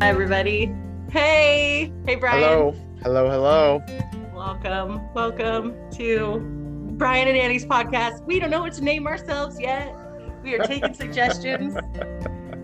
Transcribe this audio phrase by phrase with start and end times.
[0.00, 0.72] Hi, everybody.
[1.10, 2.40] Hey, hey, Brian.
[2.40, 3.82] Hello, hello, hello.
[4.32, 6.38] Welcome, welcome to
[6.96, 8.24] Brian and Annie's podcast.
[8.24, 9.92] We don't know what to name ourselves yet.
[10.44, 11.74] We are taking suggestions.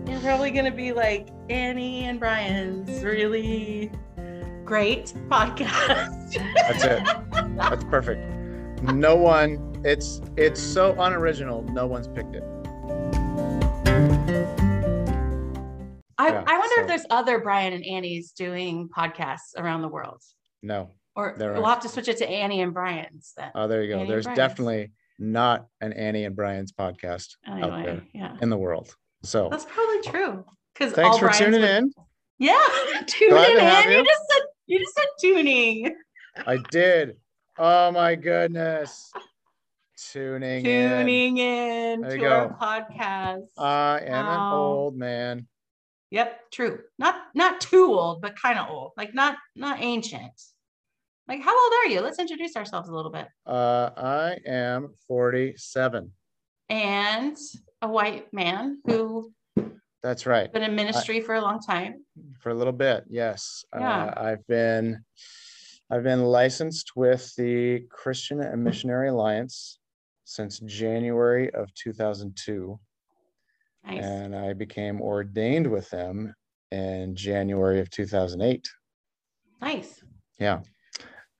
[0.05, 3.91] We're probably going to be like Annie and Brian's really
[4.63, 6.41] great podcast.
[6.55, 7.57] That's it.
[7.57, 8.21] That's perfect.
[8.81, 9.81] No one.
[9.83, 11.63] It's it's so unoriginal.
[11.63, 12.45] No one's picked it.
[16.17, 19.87] I, Yeah, I wonder so- if there's other Brian and Annie's doing podcasts around the
[19.87, 20.21] world.
[20.63, 20.91] No.
[21.15, 21.69] Or we'll are.
[21.69, 23.51] have to switch it to Annie and Brian's then.
[23.55, 23.99] Oh, there you go.
[23.99, 28.35] Annie There's definitely not an Annie and Brian's podcast out there yeah.
[28.41, 28.93] in the world.
[29.23, 30.45] So That's probably true.
[30.73, 31.93] Because thanks for tuning in.
[32.37, 32.59] Yeah,
[33.07, 33.91] tuning in, to have man.
[33.91, 34.05] You you.
[34.05, 35.95] just said you just said tuning.
[36.45, 37.15] I did.
[37.57, 39.11] Oh my goodness.
[40.11, 40.89] Tuning, in.
[40.89, 43.45] Tuning in you to our podcast.
[43.57, 45.47] I am an old man.
[46.11, 46.79] Yep, true.
[46.99, 48.91] Not not too old, but kind of old.
[48.97, 50.33] Like not not ancient.
[51.27, 52.01] Like how old are you?
[52.01, 53.27] Let's introduce ourselves a little bit.
[53.45, 56.11] Uh, I am 47.
[56.69, 57.37] And
[57.81, 59.31] a white man who
[60.03, 60.51] That's right.
[60.51, 62.03] been in ministry for a long time.
[62.39, 64.05] for a little bit yes Yeah.
[64.05, 65.03] uh, i've been
[65.91, 69.79] i've been licensed with the christian and missionary alliance
[70.23, 72.79] since january of 2002
[73.87, 74.03] Nice.
[74.03, 76.33] and i became ordained with them
[76.71, 78.67] in january of 2008
[79.61, 80.01] nice.
[80.39, 80.59] yeah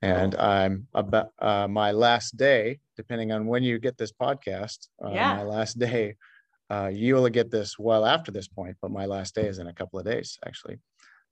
[0.02, 5.12] and i'm about uh, my last day depending on when you get this podcast uh,
[5.12, 5.36] Yeah.
[5.36, 6.16] my last day
[6.70, 9.68] uh, you will get this well after this point but my last day is in
[9.68, 10.78] a couple of days actually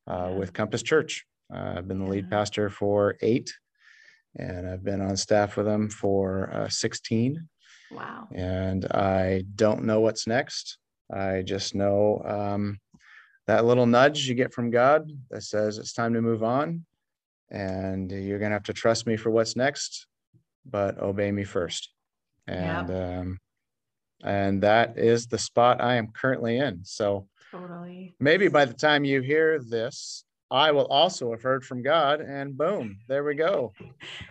[0.09, 0.37] uh, Yeah.
[0.39, 2.37] with compass church uh, i've been the lead Yeah.
[2.37, 3.53] pastor for eight
[4.35, 7.47] and i've been on staff with them for uh, 16
[7.91, 8.27] Wow.
[8.33, 10.79] and I don't know what's next.
[11.11, 12.79] I just know um,
[13.47, 16.85] that little nudge you get from God that says it's time to move on,
[17.49, 20.07] and you're gonna have to trust me for what's next,
[20.65, 21.89] but obey me first.
[22.47, 23.39] And um,
[24.23, 26.83] and that is the spot I am currently in.
[26.83, 28.15] So Totally.
[28.19, 32.57] maybe by the time you hear this, I will also have heard from God, and
[32.57, 33.73] boom, there we go.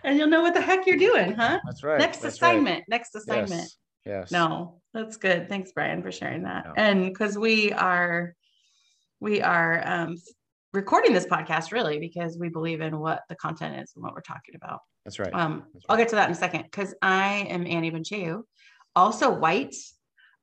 [0.03, 1.59] And you'll know what the heck you're doing, huh?
[1.65, 1.99] That's right.
[1.99, 2.51] Next that's right.
[2.53, 2.85] assignment.
[2.87, 3.51] Next assignment.
[3.51, 3.77] Yes.
[4.05, 4.31] Yes.
[4.31, 5.49] No, that's good.
[5.49, 6.65] Thanks, Brian, for sharing that.
[6.65, 6.73] Yeah.
[6.75, 8.35] And because we are,
[9.19, 10.17] we are um,
[10.73, 14.21] recording this podcast really because we believe in what the content is and what we're
[14.21, 14.79] talking about.
[15.05, 15.33] That's right.
[15.33, 18.41] Um, That's I'll get to that in a second because I am Annie Bencheu,
[18.95, 19.75] also white,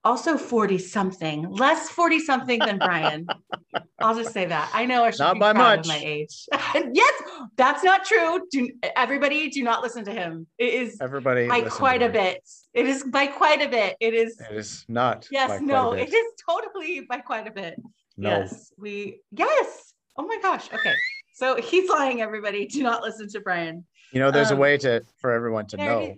[0.04, 3.26] also 40 something, less 40 something than Brian.
[4.00, 4.70] I'll just say that.
[4.72, 5.80] I know I should Not be by much.
[5.80, 6.46] of my age.
[6.94, 7.22] yes,
[7.56, 8.40] that's not true.
[8.50, 10.46] Do, everybody do not listen to him.
[10.58, 11.48] It is Everybody.
[11.48, 12.40] by quite a bit.
[12.72, 13.96] It is by quite a bit.
[14.00, 15.28] It is It is not.
[15.30, 17.74] yes, no, it is totally by quite a bit.
[18.16, 18.30] No.
[18.30, 19.92] Yes, we yes.
[20.16, 20.66] Oh my gosh.
[20.72, 20.94] Okay.
[21.34, 22.66] So he's lying, everybody.
[22.66, 23.84] Do not listen to Brian.
[24.12, 26.14] You know, there's Um, a way to for everyone to know.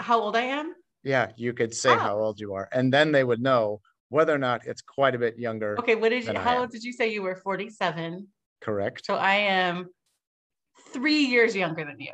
[0.00, 0.74] How old I am?
[1.04, 1.98] Yeah, you could say Oh.
[1.98, 5.18] how old you are, and then they would know whether or not it's quite a
[5.18, 5.78] bit younger.
[5.78, 7.36] Okay, what did you how old did you say you were?
[7.36, 8.26] 47.
[8.60, 9.04] Correct.
[9.04, 9.88] So I am
[10.92, 12.12] three years younger than you.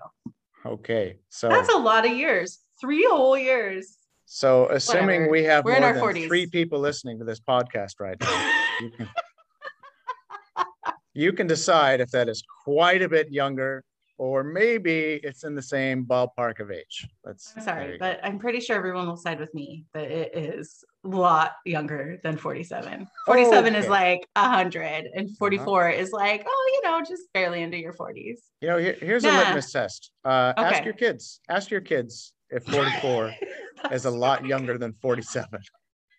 [0.67, 1.19] Okay.
[1.29, 2.59] So That's a lot of years.
[2.81, 3.97] Three whole years.
[4.25, 5.31] so assuming whatever.
[5.31, 6.27] we have We're more than 40s.
[6.27, 9.09] three people listening to this podcast right now, you can
[11.15, 13.85] you can decide if that is quite a bit younger
[14.21, 17.09] or maybe it's in the same ballpark of age.
[17.25, 20.85] That's I'm sorry, but I'm pretty sure everyone will side with me that it is
[21.07, 23.07] a lot younger than 47.
[23.25, 23.87] 47 is Okay.
[23.87, 23.91] Uh-huh.
[23.91, 28.41] like 100, and 44 is like, oh, you know, just barely into your 40s.
[28.61, 30.13] You know, here, here's a litmus test.
[30.23, 31.41] Uh, Ask your kids.
[31.49, 33.35] Ask your kids if 44
[33.91, 35.61] is a lot younger than 47.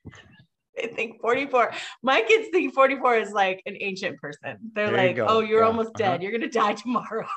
[0.81, 1.71] They think 44.
[2.01, 4.57] My kids think 44 is like an ancient person.
[4.73, 5.25] They're There like, go.
[5.27, 5.67] oh, you're Yeah.
[5.67, 5.97] almost Uh-huh.
[5.97, 6.23] dead.
[6.23, 7.27] You're going to die tomorrow.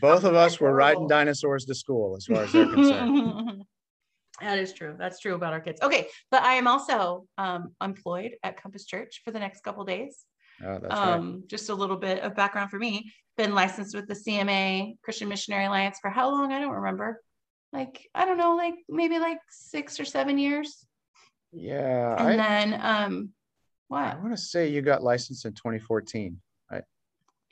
[0.00, 3.64] Both of us were riding dinosaurs to school, as far as they're concerned.
[4.40, 4.94] that is true.
[4.98, 5.80] That's true about our kids.
[5.82, 6.08] Okay.
[6.30, 10.24] But I am also um, employed at Compass Church for the next couple days.
[10.64, 11.14] Oh, that's right.
[11.14, 13.12] um, just a little bit of background for me.
[13.36, 16.52] Been licensed with the CMA Christian Missionary Alliance for how long?
[16.52, 17.22] I don't remember.
[17.72, 20.84] Like, I don't know, like maybe like six or seven years.
[21.52, 23.30] Yeah, And I, then um
[23.88, 24.04] what?
[24.04, 26.40] I want to say you got licensed in 2014.
[26.70, 26.80] I,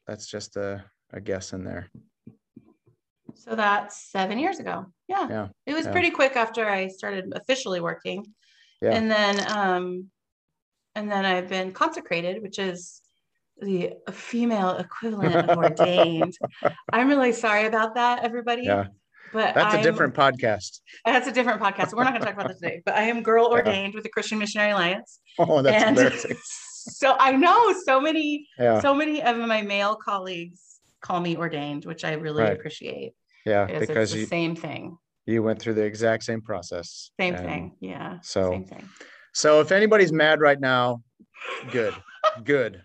[0.06, 1.90] that's just a, a guess in there.
[3.34, 4.86] So that's seven years ago.
[5.06, 5.28] Yeah.
[5.28, 5.92] Yeah, It was yeah.
[5.92, 8.26] pretty quick after I started officially working.
[8.80, 8.92] Yeah.
[8.92, 10.10] And then um
[10.94, 13.00] and then I've been consecrated, which is
[13.60, 16.36] the female equivalent of ordained.
[16.92, 18.62] I'm really sorry about that, everybody.
[18.64, 18.86] Yeah,
[19.32, 20.80] But that's a I'm- different podcast.
[21.04, 21.92] That's a different podcast.
[21.94, 22.82] We're not going to talk about that today.
[22.84, 23.54] But I am girl uh-huh.
[23.54, 25.20] ordained with the Christian Missionary Alliance.
[25.38, 26.36] Oh, that's and embarrassing.
[26.44, 28.80] so I know so many, Yeah.
[28.80, 32.52] so many of my male colleagues call me ordained, which I really Right.
[32.52, 33.12] appreciate.
[33.46, 33.66] Yeah.
[33.66, 34.98] Because the you, same thing.
[35.26, 37.10] you went through the exact same process.
[37.18, 37.76] Same thing.
[37.80, 38.18] Yeah.
[38.22, 38.88] so- same thing.
[39.32, 41.02] So if anybody's mad right now,
[41.70, 41.94] good,
[42.44, 42.82] good.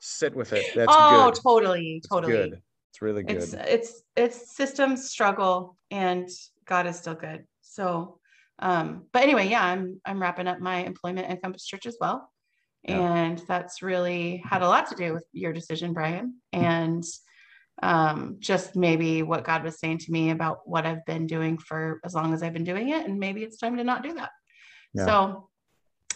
[0.00, 0.64] Sit with it.
[0.74, 1.40] That's oh, good.
[1.42, 2.32] totally, totally.
[2.32, 2.62] good.
[2.90, 3.36] It's really good.
[3.36, 6.28] It's it's it's systems struggle and
[6.66, 7.44] God is still good.
[7.60, 8.18] So
[8.60, 12.30] um, but anyway, yeah, I'm I'm wrapping up my employment at Compass Church as well.
[12.82, 12.98] Yeah.
[12.98, 16.36] And that's really had a lot to do with your decision, Brian.
[16.52, 17.04] And
[17.82, 22.00] um, just maybe what God was saying to me about what I've been doing for
[22.04, 23.06] as long as I've been doing it.
[23.06, 24.30] And maybe it's time to not do that.
[24.94, 25.04] Yeah.
[25.06, 25.48] So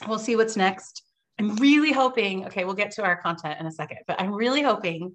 [0.08, 1.02] we'll see what's next.
[1.38, 4.62] I'm really hoping, okay, we'll get to our content in a second, but I'm really
[4.62, 5.12] hoping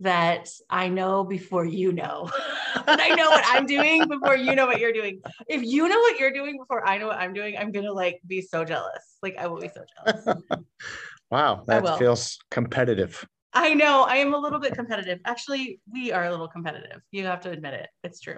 [0.00, 2.30] that I know before you know.
[2.86, 5.20] that I know what I'm doing before you know what you're doing.
[5.48, 8.20] If you know what you're doing before I know what I'm doing, I'm gonna like
[8.26, 9.16] be so jealous.
[9.22, 10.38] Like I will be so jealous.
[11.30, 11.64] wow.
[11.66, 13.26] That feels competitive.
[13.52, 15.20] I know I am a little bit competitive.
[15.24, 17.00] Actually, we are a little competitive.
[17.12, 17.88] You have to admit it.
[18.02, 18.34] It's true.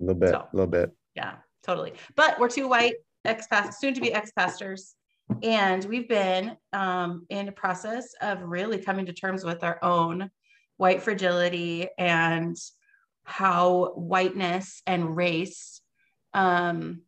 [0.00, 0.48] A little bit, a So.
[0.52, 0.90] little bit.
[1.14, 1.92] Yeah, totally.
[2.16, 2.94] But we're two white
[3.24, 3.46] ex
[3.78, 4.96] soon to be ex pastors,
[5.42, 10.30] and we've been um, in the process of really coming to terms with our own
[10.76, 12.56] white fragility and
[13.24, 15.80] how whiteness and race
[16.34, 17.02] um,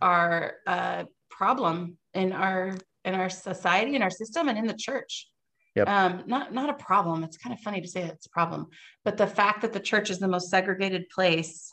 [0.00, 2.74] are a problem in our
[3.04, 5.28] in our society, in our system, and in the church.
[5.76, 5.88] Yep.
[5.88, 7.22] Um, not not a problem.
[7.22, 8.66] It's kind of funny to say that it's a problem,
[9.04, 11.72] but the fact that the church is the most segregated place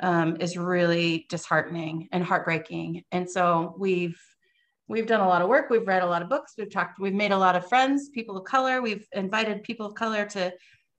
[0.00, 3.04] um, is really disheartening and heartbreaking.
[3.10, 4.20] And so we've
[4.88, 5.70] we've done a lot of work.
[5.70, 6.54] We've read a lot of books.
[6.58, 6.98] We've talked.
[6.98, 8.82] We've made a lot of friends, people of color.
[8.82, 10.52] We've invited people of color to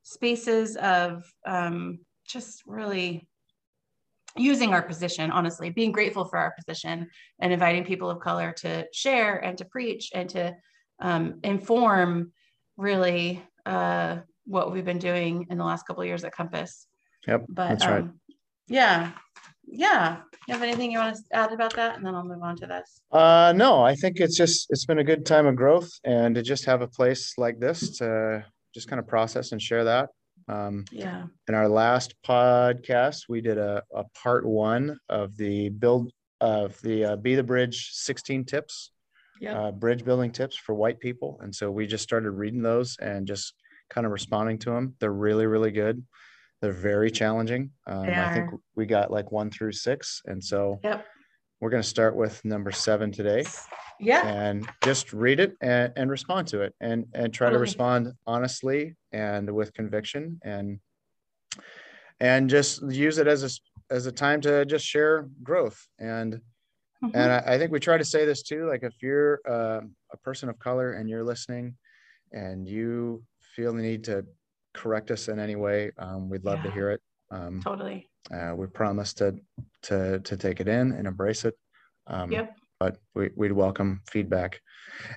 [0.03, 3.27] spaces of um, just really
[4.37, 7.07] using our position honestly being grateful for our position
[7.39, 10.55] and inviting people of color to share and to preach and to
[11.01, 12.31] um, inform
[12.77, 16.85] really uh, what we've been doing in the last couple of years at compass
[17.27, 17.45] Yep.
[17.49, 18.03] but That's right.
[18.03, 18.19] um,
[18.67, 19.11] yeah
[19.71, 20.17] yeah
[20.47, 22.65] you have anything you want to add about that and then i'll move on to
[22.65, 26.35] this Uh, no, I think it's just, it's been a good time of growth and
[26.35, 28.43] to just have a place like this to
[28.73, 30.09] just kind of process and share that.
[30.47, 36.11] Um, yeah in our last podcast, we did a, a part one of the build
[36.41, 38.91] of the uh, Be the Bridge 16 tips,
[39.41, 39.55] Yep.
[39.55, 41.39] uh, bridge building tips for white people.
[41.41, 43.53] And so we just started reading those and just
[43.89, 44.95] kind of responding to them.
[44.99, 46.03] They're really, really good.
[46.61, 47.71] They're very challenging.
[47.87, 50.21] Um, They I think we got like one through six.
[50.25, 51.05] And so Yep.
[51.61, 53.43] we're going to start with number seven today
[54.01, 58.13] yeah and just read it and, and respond to it and and try to respond
[58.25, 60.79] honestly and with conviction and
[62.21, 63.49] and just use it as a
[63.93, 66.39] as a time to just share growth and
[67.03, 67.11] Mhm.
[67.13, 69.81] and I, I think we try to say this too like if you're uh,
[70.13, 71.75] a person of color and you're listening
[72.31, 73.23] and you
[73.55, 74.25] feel the need to
[74.81, 78.67] correct us in any way um, we'd love to hear it um, totally uh, we
[78.67, 79.35] promise to
[79.81, 81.55] to to take it in and embrace it.
[82.07, 82.55] Um, Yep.
[82.79, 84.61] But we, we'd welcome feedback.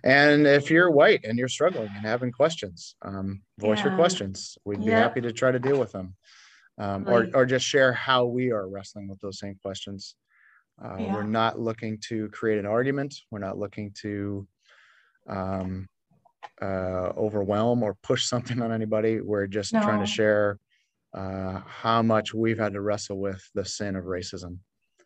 [0.02, 4.58] And if you're white and you're struggling and having questions, um, voice your questions.
[4.64, 5.02] We'd be Yep.
[5.02, 6.16] happy to try to deal with them,
[6.78, 10.16] um, or or just share how we are wrestling with those same questions.
[10.84, 11.14] Uh, Yeah.
[11.14, 13.14] We're not looking to create an argument.
[13.30, 14.46] We're not looking to
[15.28, 15.88] um,
[16.60, 19.20] uh, overwhelm or push something on anybody.
[19.20, 20.58] We're just trying to share
[21.14, 24.56] uh, how much we've had to wrestle with the sin of racism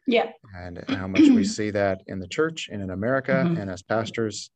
[0.09, 3.33] yeah and how much we see that in the church and in America.
[3.45, 3.61] Mhm.
[3.61, 4.51] And as pastors,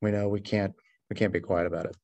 [0.00, 0.72] we know we can't
[1.10, 1.96] we can't be quiet about it.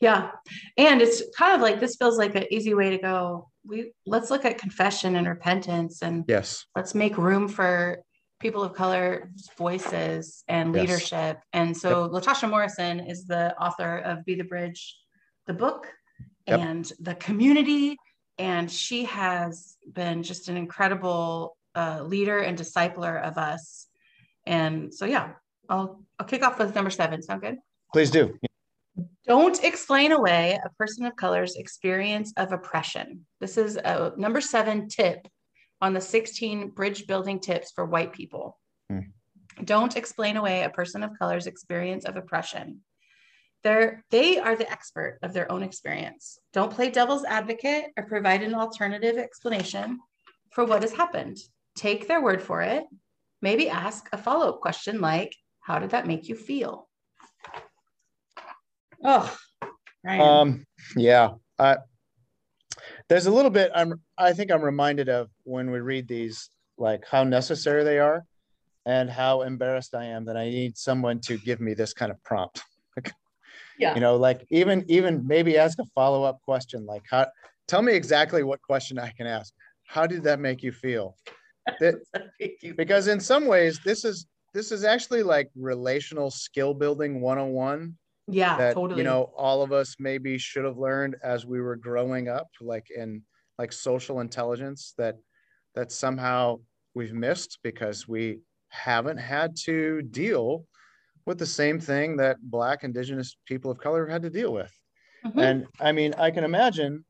[0.00, 0.30] Yeah.
[0.76, 3.48] And it's kind of like this feels like an easy way to go.
[3.66, 6.66] We let's look at confession and repentance and Yes.
[6.76, 7.98] let's make room for
[8.44, 10.82] people of color voices and Yes.
[10.82, 11.38] leadership.
[11.54, 14.98] And so Latasha Morrison is the author of Be the Bridge,
[15.46, 15.90] the book
[16.46, 16.60] Yep.
[16.60, 17.96] and the community.
[18.36, 23.86] And she has been just an incredible uh, leader and discipler of us.
[24.44, 25.32] And so, yeah,
[25.70, 27.22] I'll, I'll kick off with number seven.
[27.22, 27.56] Sound good?
[27.94, 28.38] Please do.
[29.26, 33.24] Don't explain away a person of color's experience of oppression.
[33.40, 35.26] This is a number seven tip
[35.84, 38.58] on the 16 bridge building tips for white people.
[38.88, 39.00] Hmm.
[39.64, 42.80] Don't explain away a person of color's experience of oppression.
[43.62, 46.38] They're, they are the expert of their own experience.
[46.54, 49.98] Don't play devil's advocate or provide an alternative explanation
[50.52, 51.36] for what has happened.
[51.76, 52.84] Take their word for it.
[53.42, 56.88] Maybe ask a follow up question like, How did that make you feel?
[59.04, 59.36] Oh,
[60.02, 60.20] Brian.
[60.22, 60.64] Um,
[60.96, 61.32] yeah.
[61.58, 61.76] I
[63.08, 67.04] there's a little bit I'm I think I'm reminded of when we read these, like
[67.10, 68.24] how necessary they are
[68.86, 72.22] and how embarrassed I am that I need someone to give me this kind of
[72.22, 72.62] prompt.
[73.78, 73.94] Yeah.
[73.94, 77.26] You know, like even even maybe ask a follow-up question like how
[77.66, 79.52] tell me exactly what question I can ask.
[79.86, 81.16] How did that make you feel?
[81.80, 81.94] That,
[82.76, 87.96] because in some ways this is this is actually like relational skill building 101
[88.28, 91.76] yeah that totally you know all of us maybe should have learned as we were
[91.76, 93.22] growing up like in
[93.58, 95.16] like social intelligence that
[95.74, 96.58] that somehow
[96.94, 100.64] we've missed because we haven't had to deal
[101.26, 104.72] with the same thing that black indigenous people of color have had to deal with
[105.24, 105.42] Mhm.
[105.42, 107.04] and i mean i can imagine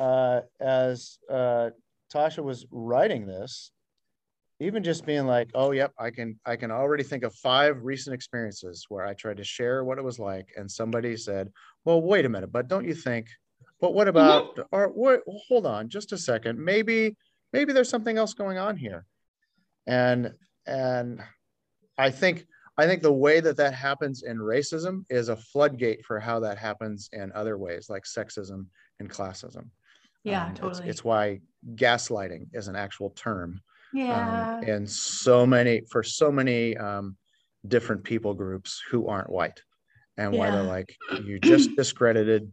[0.00, 1.70] uh, as uh,
[2.12, 3.70] tasha was writing this
[4.60, 8.12] even just being like oh yep i can i can already think of five recent
[8.14, 11.48] experiences where i tried to share what it was like and somebody said
[11.84, 13.28] well wait a minute but don't you think
[13.80, 16.58] but what about or what hold on just a second.
[16.58, 17.16] Maybe
[17.52, 19.04] maybe there's something else going on here.
[19.86, 20.32] And
[20.66, 21.22] and
[21.98, 22.46] i think
[22.78, 26.56] i think the way that that happens in racism is a floodgate for how that
[26.56, 28.66] happens in other ways like sexism
[28.98, 29.68] and classism.
[30.24, 30.88] Yeah Um, it's- totally.
[30.88, 31.40] it's, why
[31.74, 33.60] gaslighting is an actual term.
[33.92, 34.56] Yeah.
[34.58, 37.16] um, and so many for so many um,
[37.68, 39.60] different people groups who aren't white
[40.16, 42.50] and why they're like you just discredited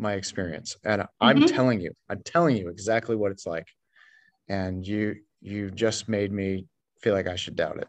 [0.00, 1.46] my experience and i'm Mhm.
[1.46, 3.66] telling you i'm telling you exactly what it's like
[4.48, 6.66] and you you just made me
[7.02, 7.88] feel like i should doubt it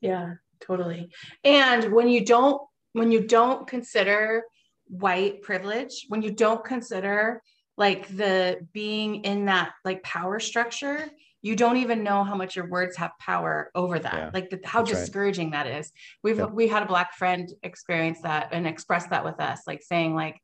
[0.00, 1.12] Yeah, totally.
[1.44, 4.42] And when you don't when you don't consider
[4.86, 7.42] white privilege, when you don't consider
[7.76, 11.08] like the being in that like power structure,
[11.42, 14.14] you don't even know how much your words have power over that.
[14.14, 15.00] Yeah, like the, how that's right.
[15.00, 15.92] discouraging that is.
[16.22, 16.50] We've Yep.
[16.52, 20.36] we had a black friend experience that and express that with us, like saying like,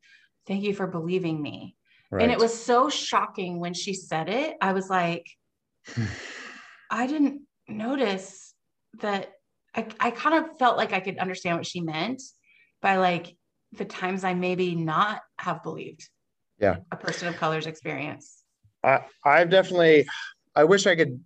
[0.47, 1.75] "Thank you for believing me."
[2.09, 4.55] right And it was so shocking when she said it.
[4.61, 5.25] I was like,
[6.89, 8.53] I didn't notice
[9.01, 9.33] that
[9.75, 12.21] I, I kind of felt like I could understand what she meant
[12.81, 13.35] by like
[13.73, 16.07] the times I maybe not have believed
[16.59, 16.77] Yeah.
[16.91, 18.43] a person of color's experience.
[18.83, 20.07] I, I've definitely,
[20.55, 21.21] I wish I could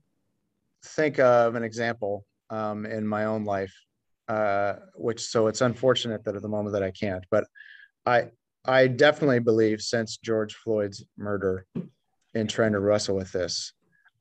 [0.83, 3.73] think of an example um, in my own life,
[4.27, 7.45] uh, which so it's unfortunate that at the moment that I can't, but
[8.05, 8.31] I,
[8.65, 11.65] I definitely believe since George Floyd's murder
[12.33, 13.73] in trying to wrestle with this,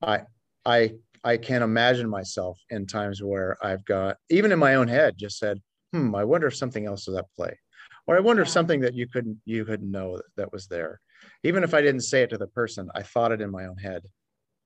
[0.03, 0.23] I,
[0.65, 5.17] I, I can't imagine myself in times where I've got, even in my own head,
[5.19, 5.61] just said,
[5.93, 7.59] hmm, I wonder if something else is at play.
[8.07, 11.01] Or I wonder if something that you couldn't, you couldn't know that, that was there
[11.43, 13.77] even if I didn't say it to the person, I thought it in my own
[13.77, 14.05] head.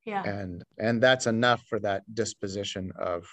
[0.04, 0.23] Yeah.
[0.23, 3.26] And and that's enough for that disposition of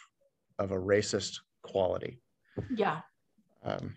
[0.57, 2.21] of a racist quality.
[2.74, 3.01] Yeah.
[3.63, 3.95] Um,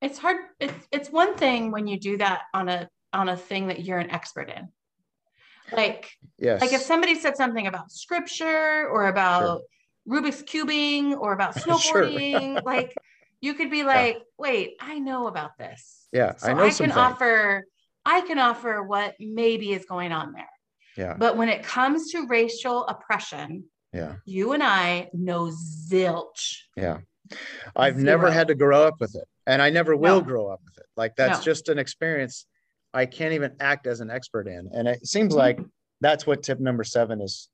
[0.00, 0.36] It's hard.
[0.58, 3.98] It's, it's one thing when you do that on a, on a thing that you're
[3.98, 4.68] an expert in.
[5.72, 6.60] Like, yes.
[6.60, 9.60] like if somebody said something about scripture or about
[10.08, 11.76] Rubik's cubing or about Sure.
[11.78, 12.94] snowboarding, like
[13.40, 16.06] you could be like, wait, I know about this.
[16.12, 17.64] yeah, So I know I can offer,
[18.04, 20.48] I can offer what maybe is going on there.
[20.96, 25.50] Yeah, But when it comes to racial oppression, yeah, you and I know
[25.88, 26.56] zilch.
[26.76, 26.98] yeah.
[27.76, 30.26] I've never had to grow up with it, and I never will No.
[30.26, 30.86] grow up with it.
[30.96, 31.44] Like that's No.
[31.44, 32.46] just an experience
[32.92, 34.68] I can't even act as an expert in.
[34.72, 35.38] And it seems Mhm.
[35.38, 35.60] like
[36.00, 37.48] that's what tip number seven is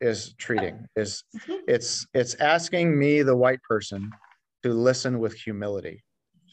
[0.00, 1.60] is treating is Mhm.
[1.68, 4.10] it's it's asking me the white person
[4.62, 6.02] to listen with humility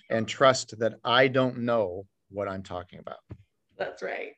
[0.09, 3.19] and trust that i don't know what i'm talking about
[3.77, 4.33] That's right.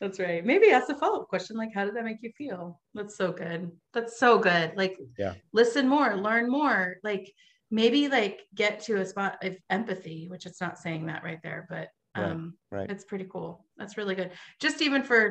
[0.00, 0.44] That's right.
[0.44, 2.80] Maybe ask a follow up question like, how did that make you feel?
[2.94, 3.70] That's so good.
[3.94, 4.72] That's so good.
[4.76, 5.34] Like, Yeah.
[5.52, 6.96] listen more, learn more.
[7.02, 7.30] Like,
[7.70, 11.66] maybe like get to a spot of empathy, which it's not saying that right there,
[11.68, 12.90] but Right, um, right.
[12.90, 13.64] it's pretty cool.
[13.78, 14.32] That's really good.
[14.58, 15.30] Just even for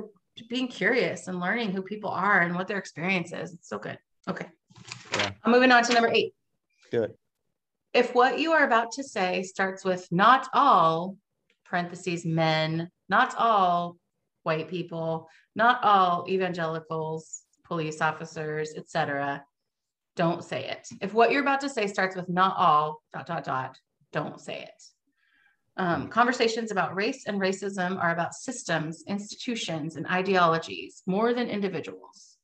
[0.49, 3.53] being curious and learning who people are and what their experience is.
[3.53, 3.99] It's so good.
[4.29, 4.45] Okay.
[5.17, 5.31] Yeah.
[5.43, 6.33] I'm moving on to number eight.
[6.89, 7.17] do it
[7.93, 11.17] If what you are about to say starts with not all,
[11.65, 13.97] parentheses, men, not all
[14.43, 19.43] white people, not all evangelicals, police officers, etc.,
[20.19, 20.85] don't say it.
[20.99, 23.77] If what you're about to say starts with not all, dot, dot, dot,
[24.11, 24.83] don't say it.
[25.77, 32.35] Um, conversations about race and racism are about systems, institutions, and ideologies more than individuals.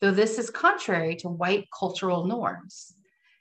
[0.00, 2.94] Though this is contrary to white cultural norms,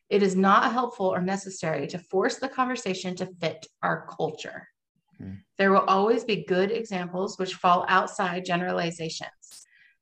[0.09, 4.67] it is not helpful or necessary to force the conversation to fit our culture.
[5.19, 5.33] Hmm.
[5.59, 9.42] There will always be good examples which fall outside generalizations,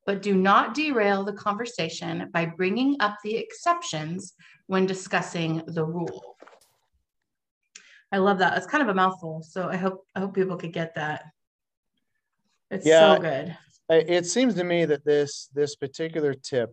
[0.05, 4.34] but do not derail the conversation by bringing up the exceptions
[4.67, 6.38] when discussing the rule.
[8.12, 8.58] I love that.
[8.58, 11.25] It's kind of a mouthful, so I hope I hope people could get that.
[12.70, 13.15] It's Yeah.
[13.15, 13.58] so good.
[13.89, 16.72] It seems to me that this this particular tip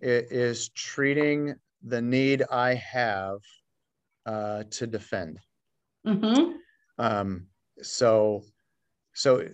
[0.00, 3.38] is treating the need i have
[4.26, 5.38] uh, to defend
[6.06, 6.52] Mm-hmm.
[6.98, 7.46] Um,
[7.82, 8.42] so,
[9.14, 9.46] so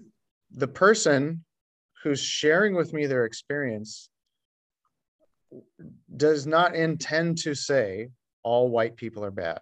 [0.51, 1.45] the person
[2.05, 4.11] who's sharing with me their experience
[6.17, 8.11] does not intend to say
[8.43, 9.61] all white people are bad.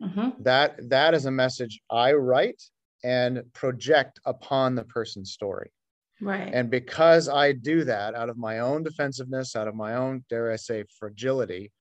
[0.00, 0.42] Mm-hmm.
[0.42, 2.62] That that is a message I write
[3.04, 5.72] and project upon the person's story.
[6.20, 6.50] Right.
[6.54, 10.52] And because I do that out of my own defensiveness, out of my own, dare
[10.52, 11.72] I say, fragility,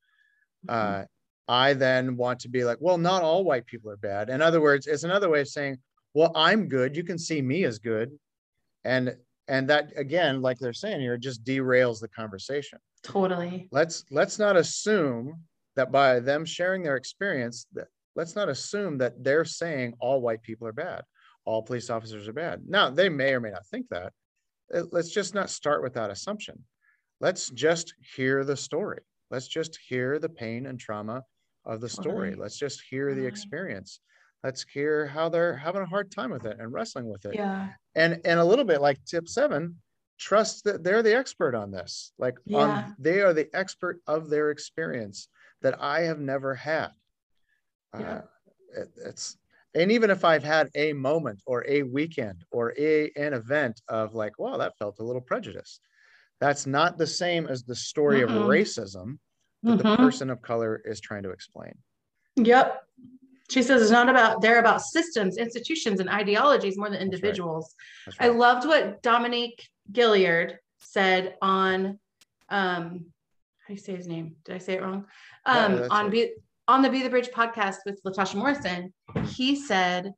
[0.68, 0.74] Mhm.
[0.74, 1.06] uh,
[1.48, 4.30] I then want to be like, well, not all white people are bad.
[4.30, 5.78] In other words, it's another way of saying,
[6.16, 6.96] well, I'm good.
[6.96, 8.18] You can see me as good.
[8.84, 9.16] And
[9.52, 12.80] and that again, like they're saying here, just derails the conversation.
[13.04, 13.68] totally.
[13.72, 15.36] Let's let's not assume
[15.76, 20.42] that by them sharing their experience, that let's not assume that they're saying all white
[20.42, 21.04] people are bad,
[21.44, 22.62] all police officers are bad.
[22.66, 24.14] Now they may or may not think that.
[24.92, 26.64] Let's just not start with that assumption.
[27.20, 29.02] Let's just hear the story.
[29.32, 31.24] Let's just hear the pain and trauma
[31.66, 32.30] of the story.
[32.30, 32.42] Totally.
[32.42, 33.28] Let's just hear the Totally.
[33.28, 34.00] experience.
[34.44, 37.36] Let's hear how they're having a hard time with it and wrestling with it.
[37.36, 37.70] Yeah.
[37.96, 39.78] And and a little bit like tip seven,
[40.18, 42.12] trust that they're the expert on this.
[42.18, 42.58] Like Yeah.
[42.58, 45.28] on they are the expert of their experience
[45.62, 46.90] that I have never had.
[47.98, 48.14] Yeah.
[48.14, 48.22] Uh,
[48.82, 49.38] it- it's
[49.74, 54.16] and even if I've had a moment or a weekend or a an event of
[54.16, 55.80] like, wow, that felt a little prejudice.
[56.40, 58.36] That's not the same as the story Mm-mm.
[58.36, 59.20] of racism
[59.64, 59.98] that the Mhm.
[59.98, 61.78] person of color is trying to explain.
[62.38, 62.84] Yep.
[63.52, 67.04] She says it's not about they're about systems, institutions, and ideologies more than right.
[67.04, 67.76] individuals.
[68.06, 68.38] That's I right.
[68.38, 72.00] loved what Dominique Gilliard said on
[72.50, 73.06] um
[73.60, 74.36] how do you say his name?
[74.46, 75.06] Did I say it wrong?
[75.46, 76.12] Um that's on right.
[76.12, 76.32] Be
[76.68, 78.94] on the Be the Bridge podcast with Latasha Morrison,
[79.26, 80.14] he said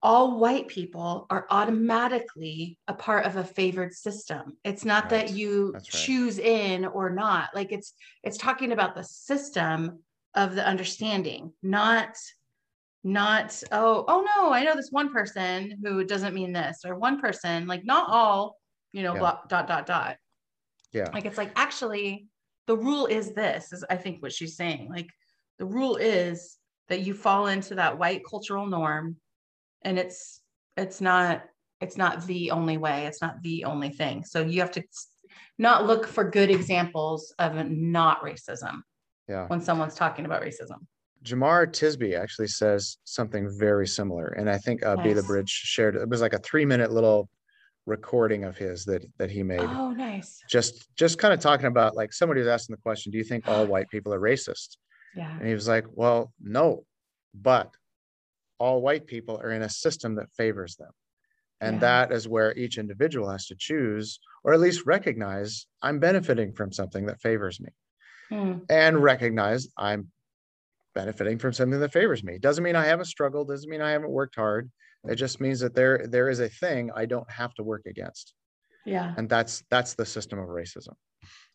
[0.00, 4.56] all white people are automatically a part of a favored system.
[4.62, 5.82] It's not that you right.
[5.82, 7.48] choose in or not.
[7.54, 10.00] Like it's it's talking about the system
[10.34, 12.16] of the understanding, not
[13.06, 17.20] not oh oh no, I know this one person who doesn't mean this or one
[17.20, 18.56] person like not all,
[18.92, 19.20] you know, Yeah.
[19.20, 20.16] blah, dot dot dot.
[20.92, 21.10] Yeah.
[21.12, 22.26] Like it's like actually
[22.66, 24.88] the rule is this is I think what she's saying.
[24.90, 25.10] Like
[25.58, 26.56] the rule is
[26.88, 29.16] that you fall into that white cultural norm
[29.82, 30.40] and it's
[30.76, 31.44] it's not
[31.80, 34.82] it's not the only way it's not the only thing so you have to
[35.58, 38.82] not look for good examples of not racism
[39.28, 39.46] Yeah.
[39.48, 40.78] when someone's talking about racism
[41.24, 45.96] Jemar Tisby actually says something very similar, and I think uh, Be the Bridge shared
[45.96, 47.30] it was like a three minute little
[47.86, 49.60] recording of his that that he made.
[49.60, 53.16] oh nice Just just kind of talking about like somebody was asking the question, do
[53.16, 54.76] you think all white people are racist?
[55.16, 56.84] yeah And he was like, well, no,
[57.32, 57.70] but
[58.58, 60.90] all white people are in a system that favors them.
[61.62, 61.80] And Yeah.
[61.80, 66.70] that is where each individual has to choose, or at least recognize I'm benefiting from
[66.70, 67.70] something that favors me
[68.30, 68.58] Hmm.
[68.68, 70.10] and recognize I'm
[70.94, 72.38] benefiting from something that favors me.
[72.38, 74.70] Doesn't mean I haven't struggled, doesn't mean I haven't worked hard.
[75.08, 78.32] It just means that there there is a thing I don't have to work against.
[78.86, 80.94] yeah And that's that's the system of racism.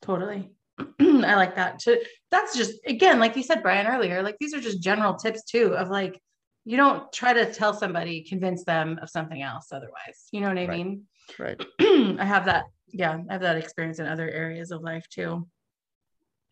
[0.02, 0.52] totally
[1.02, 1.98] i like that too
[2.32, 5.76] that's just again like you said brian earlier like these are just general tips too
[5.76, 6.18] of like
[6.64, 10.58] you don't try to tell somebody convince them of something else otherwise you know what
[10.58, 10.78] i Right.
[10.78, 11.04] mean
[11.38, 11.60] Right.
[11.80, 12.66] I have that.
[12.88, 15.48] Yeah, I have that experience in other areas of life too.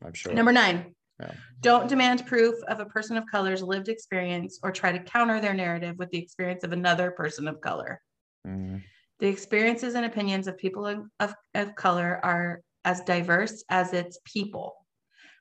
[0.04, 0.34] I'm sure.
[0.34, 1.34] Number nine, Yeah.
[1.62, 5.54] don't demand proof of a person of color's lived experience or try to counter their
[5.54, 8.02] narrative with the experience of another person of color.
[8.46, 8.84] Mhm.
[9.20, 14.20] The experiences and opinions of people of, of, of color are as diverse as its
[14.24, 14.86] people.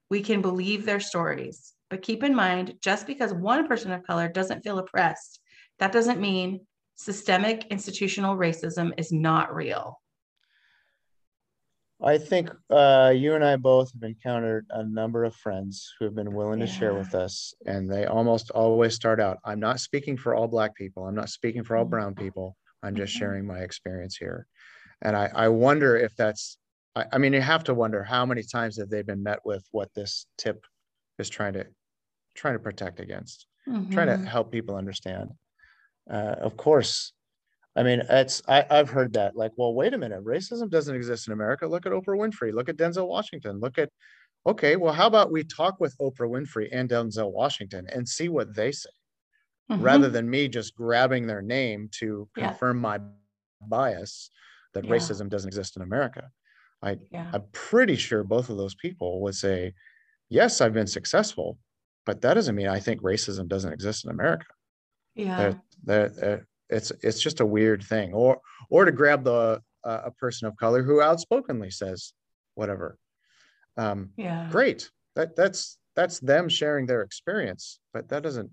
[0.09, 4.29] We can believe their stories, but keep in mind just because one person of color
[4.29, 5.41] doesn't feel oppressed,
[5.79, 10.01] that doesn't mean systemic institutional racism is not real.
[12.03, 16.15] I think uh, you and I both have encountered a number of friends who have
[16.15, 20.17] been willing to share with us, and they almost always start out I'm not speaking
[20.17, 21.87] for all Black people, I'm not speaking for all Mhm.
[21.87, 23.15] brown people, I'm just Mhm.
[23.15, 24.47] sharing my experience here.
[25.03, 26.59] And I, I wonder if that's,
[26.97, 29.67] I, I mean, you have to wonder how many times have they been met with
[29.73, 30.67] what this tip
[31.19, 31.67] is trying to
[32.35, 33.47] trying to protect against,
[33.91, 34.29] trying to Mhm.
[34.29, 35.31] help people understand.
[36.11, 37.13] Uh, of course,
[37.77, 41.27] I mean, it's I, I've heard that like, well, wait a minute, racism doesn't exist
[41.29, 41.67] in America.
[41.67, 42.53] Look at Oprah Winfrey.
[42.53, 43.61] Look at Denzel Washington.
[43.61, 43.91] Look at,
[44.47, 48.55] okay, well, how about we talk with Oprah Winfrey and Denzel Washington and see what
[48.57, 48.91] they say,
[49.71, 49.83] Mhm.
[49.83, 52.49] rather than me just grabbing their name to Yeah.
[52.49, 53.01] confirm my
[53.63, 54.31] bias
[54.75, 54.93] that Yeah.
[54.93, 56.31] racism doesn't exist in America.
[57.11, 57.31] yeah.
[57.33, 59.75] I'm pretty sure both of those people would say,
[60.31, 61.59] yes, I've been successful,
[62.07, 64.47] but that doesn't mean I think racism doesn't exist in America
[65.15, 65.37] Yeah.
[65.37, 70.01] that that uh, it's it's just a weird thing or or to grab the uh,
[70.05, 72.13] a person of color who outspokenly says
[72.55, 72.99] whatever.
[73.77, 74.49] Um Yeah.
[74.51, 74.91] great.
[75.15, 78.51] That that's that's them sharing their experience but that doesn't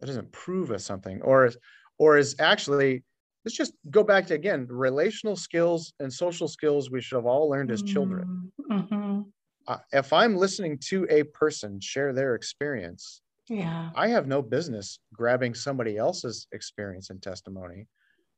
[0.00, 1.22] that doesn't prove us something.
[1.22, 1.50] Or
[1.98, 3.02] or is actually
[3.44, 7.48] let's just go back to again relational skills and social skills we should have all
[7.48, 8.52] learned as children.
[8.70, 9.22] Mm-hmm.
[9.68, 13.90] uh, if i'm listening to a person share their experience Yeah.
[13.94, 17.86] i have no business grabbing somebody else's experience and testimony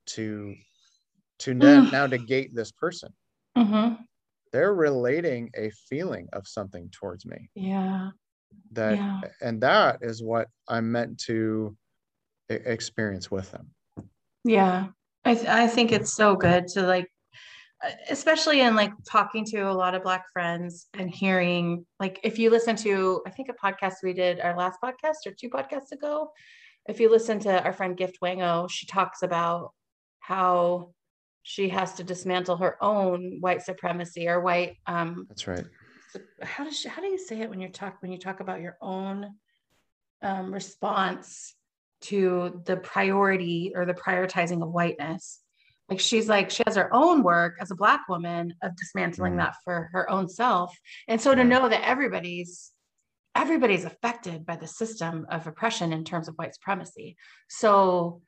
[0.07, 0.55] to
[1.41, 3.13] to now, now negate this person
[3.57, 4.03] Mm-hmm.
[4.53, 8.11] they're relating a feeling of something towards me Yeah.
[8.73, 9.21] that Yeah.
[9.41, 11.77] and that is what i'm meant to
[12.49, 13.71] experience with them
[14.45, 14.89] Yeah,
[15.25, 17.09] I th- I think it's so good to like,
[18.11, 22.51] especially in like talking to a lot of Black friends and hearing like if you
[22.51, 26.31] listen to I think a podcast we did our last podcast or two podcasts ago,
[26.89, 29.73] if you listen to our friend Gift Wango, she talks about
[30.21, 30.93] how
[31.43, 35.65] she has to dismantle her own white supremacy or white um that's right.
[36.43, 38.61] how does she, how do you say it when you talk when you talk about
[38.61, 39.31] your own
[40.21, 41.55] um, response
[42.01, 45.41] to the priority or the prioritizing of whiteness
[45.89, 49.39] like she's like she has her own work as a black woman of dismantling Mm.
[49.39, 50.77] that for her own self.
[51.09, 52.71] And so to know that everybody's
[53.35, 57.17] everybody's affected by the system of oppression in terms of white supremacy.
[57.49, 58.23] So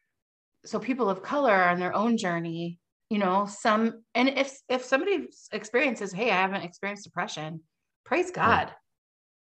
[0.64, 4.84] so people of color are on their own journey you know some and if if
[4.84, 7.60] somebody experiences hey i haven't experienced depression
[8.04, 8.70] praise god.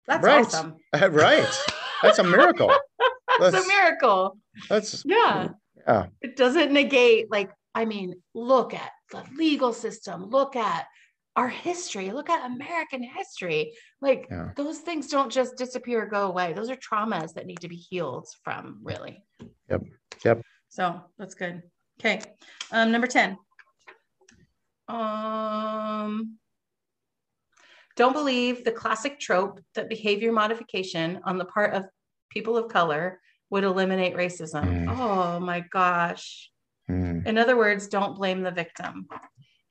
[0.08, 0.46] That's Right.
[0.46, 0.76] awesome.
[1.12, 1.46] Right.
[2.02, 2.70] That's a miracle.
[3.40, 4.38] That's, That's- a miracle.
[4.70, 5.50] That's yeah.
[5.86, 6.06] Yeah.
[6.22, 10.86] It doesn't negate like i mean look at the legal system look at
[11.36, 14.50] our history look at american history like Yeah.
[14.56, 17.76] those things don't just disappear or go away those are traumas that need to be
[17.90, 19.24] healed from really
[19.70, 19.84] Yep.
[20.26, 20.42] Yep.
[20.70, 20.84] so
[21.20, 21.62] that's good
[22.00, 22.20] okay
[22.72, 23.38] um number 10
[24.88, 26.38] um
[27.96, 31.86] don't believe the classic trope that behavior modification on the part of
[32.30, 33.20] people of color
[33.52, 34.98] would eliminate racism Mm.
[34.98, 36.50] oh my gosh
[36.90, 37.26] Mm.
[37.26, 39.08] in other words, don't blame the victim.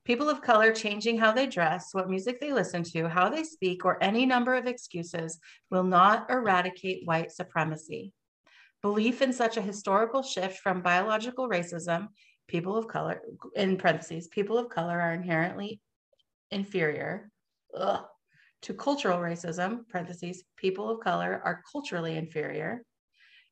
[0.05, 3.85] People of color changing how they dress, what music they listen to, how they speak,
[3.85, 8.13] or any number of excuses will not eradicate white supremacy.
[8.83, 12.09] Belief in such a historical shift from biological racism,
[12.47, 13.21] people of color,
[13.57, 15.81] in parentheses, people of color are inherently
[16.51, 17.31] inferior,
[17.75, 18.05] ugh,
[18.63, 22.83] to cultural racism, parentheses, people of color are culturally inferior,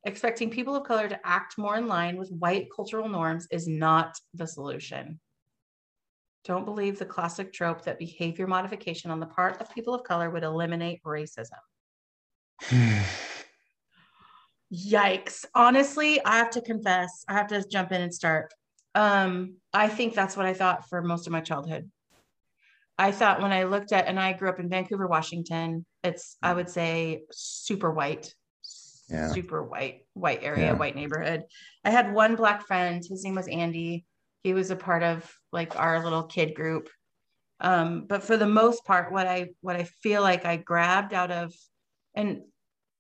[0.05, 4.19] expecting people of color to act more in line with white cultural norms is not
[4.35, 5.21] the solution.
[6.45, 10.29] Don't believe the classic trope that behavior modification on the part of people of color
[10.29, 11.59] would eliminate racism.
[14.73, 15.45] Yikes.
[15.55, 18.53] Honestly, I have to confess, I have to jump in and start.
[18.95, 21.91] Um, I think that's what I thought for most of my childhood.
[22.99, 26.55] I thought when I looked at, and I grew up in Vancouver, Washington, it's, I
[26.55, 28.35] would say, super white,
[29.09, 29.33] Yeah.
[29.33, 30.73] super white, white area, Yeah.
[30.73, 31.45] white neighborhood.
[31.85, 34.07] I had one black friend, his name was Andy.
[34.43, 36.89] He was a part of like our little kid group.
[37.61, 41.31] Um, but for the most part, what I what I feel like I grabbed out
[41.31, 41.55] of
[42.15, 42.43] and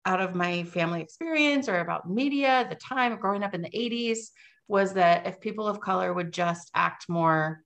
[0.06, 3.70] out of my family experience or about media, the time of growing up in the
[3.70, 4.30] 80s
[4.68, 7.62] was that if people of color would just act more,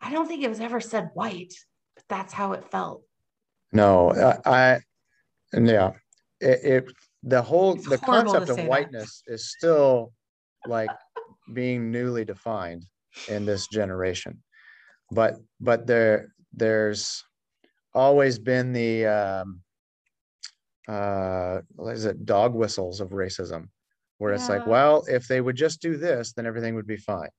[0.00, 1.52] I don't think it was ever said white,
[1.94, 3.02] but that's how it felt.
[3.72, 4.80] No, I, I
[5.52, 5.92] and yeah,
[6.40, 10.12] it, it the whole It's the concept of whiteness is still
[10.66, 10.90] like
[11.52, 12.86] being newly defined
[13.28, 14.42] in this generation,
[15.10, 17.24] but but there there's
[17.94, 19.62] always been the um,
[20.88, 23.68] uh, what is it dog whistles of racism,
[24.18, 27.30] where it's like, well, if they would just do this, then everything would be fine,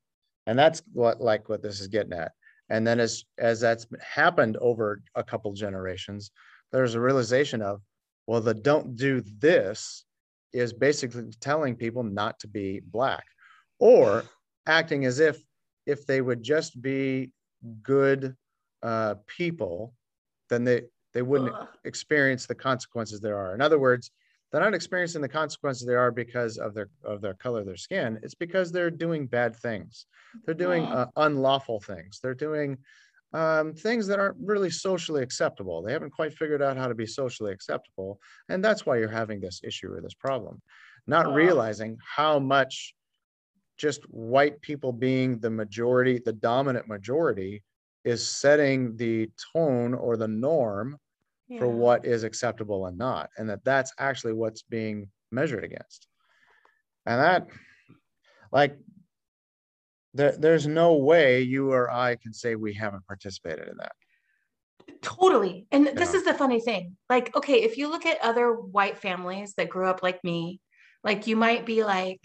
[0.46, 2.32] and that's what like what this is getting at.
[2.70, 6.32] And then as as that's happened over a couple generations,
[6.72, 7.82] there's a realization of,
[8.28, 10.06] well, the don't do this
[10.54, 13.24] is basically telling people not to be black
[13.80, 14.24] or
[14.68, 15.42] acting as if
[15.86, 17.32] if they would just be
[17.82, 18.36] good
[18.84, 19.94] uh, people,
[20.50, 21.54] then they they wouldn't
[21.84, 23.54] experience the consequences there are.
[23.54, 24.12] In other words,
[24.52, 27.78] they're not experiencing the consequences there are because of their of their color of their
[27.78, 28.20] skin.
[28.24, 30.06] It's because they're doing bad things.
[30.46, 32.20] They're doing uh, unlawful things.
[32.22, 32.78] They're doing
[33.34, 35.82] um, things that aren't really socially acceptable.
[35.82, 39.40] They haven't quite figured out how to be socially acceptable, and that's why you're having
[39.40, 40.62] this issue or this problem.
[41.08, 42.94] Not realizing how much
[43.78, 47.64] just white people being the majority, the dominant majority,
[48.04, 50.98] is setting the tone or the norm
[51.60, 56.08] for what is acceptable and not and that that's actually what's being measured against
[57.06, 57.48] and that
[58.52, 58.78] like
[60.14, 63.94] there, there's no way you or i can say we haven't participated in that
[65.02, 65.66] Totally.
[65.72, 66.96] And this is the funny thing.
[67.10, 70.60] Like, okay, if you look at other white families that grew up like me,
[71.04, 72.22] Like you might be like,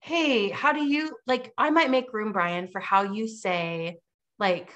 [0.00, 1.52] hey, how do you like?
[1.56, 3.98] I might make room, Brian, for how you say
[4.38, 4.72] like,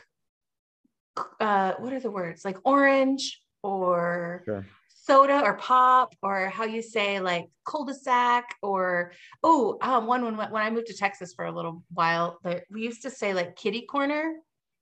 [1.40, 4.66] uh, what are the words like orange or Sure.
[5.06, 9.12] Soda or pop or how you say like cul-de-sac or
[9.42, 12.82] oh um, one when when I moved to Texas for a little while, the, we
[12.82, 14.34] used to say like kitty corner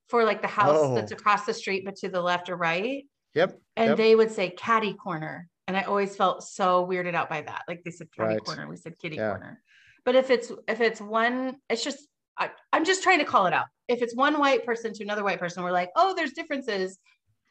[0.09, 0.95] for like the house Oh.
[0.95, 3.05] that's across the street but to the left or right,
[3.35, 3.59] Yep.
[3.77, 3.97] and Yep.
[3.97, 7.63] they would say catty corner, and I always felt so weirded out by that.
[7.67, 8.45] Like they said catty Right.
[8.45, 9.31] corner, we said kitty Yeah.
[9.31, 9.63] corner.
[10.05, 11.99] But if it's if it's one, it's just
[12.39, 13.67] I, I'm just trying to call it out.
[13.89, 16.99] If it's one white person to another white person, we're like, oh, there's differences.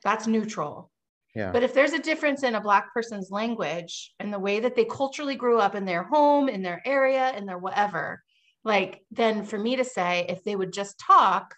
[0.04, 0.90] That's neutral.
[1.34, 1.52] Yeah.
[1.52, 4.86] But if there's a difference in a black person's language and the way that they
[4.86, 8.22] culturally grew up in their home, in their area, in their whatever,
[8.64, 11.56] like then for me to say if they would just talk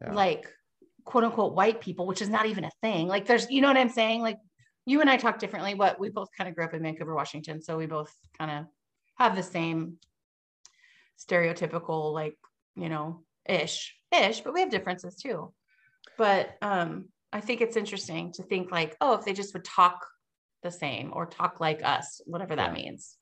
[0.00, 0.12] Yeah.
[0.14, 0.50] like
[1.04, 3.06] quote unquote white people, which is not even a thing.
[3.06, 4.22] Like there's, you know what I'm saying?
[4.22, 4.38] Like
[4.86, 7.60] you and I talk differently, but we both kind of grew up in Vancouver, Washington.
[7.62, 8.66] So we both kind of
[9.18, 9.98] have the same
[11.18, 12.36] stereotypical, like,
[12.74, 15.52] you know, ish, ish, but we have differences too.
[16.18, 20.06] But um, I think it's interesting to think like, oh, if they just would talk
[20.62, 22.82] the same or talk like us, whatever that Yeah.
[22.84, 23.18] means.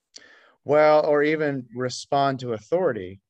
[0.64, 3.20] Well, or even respond to authority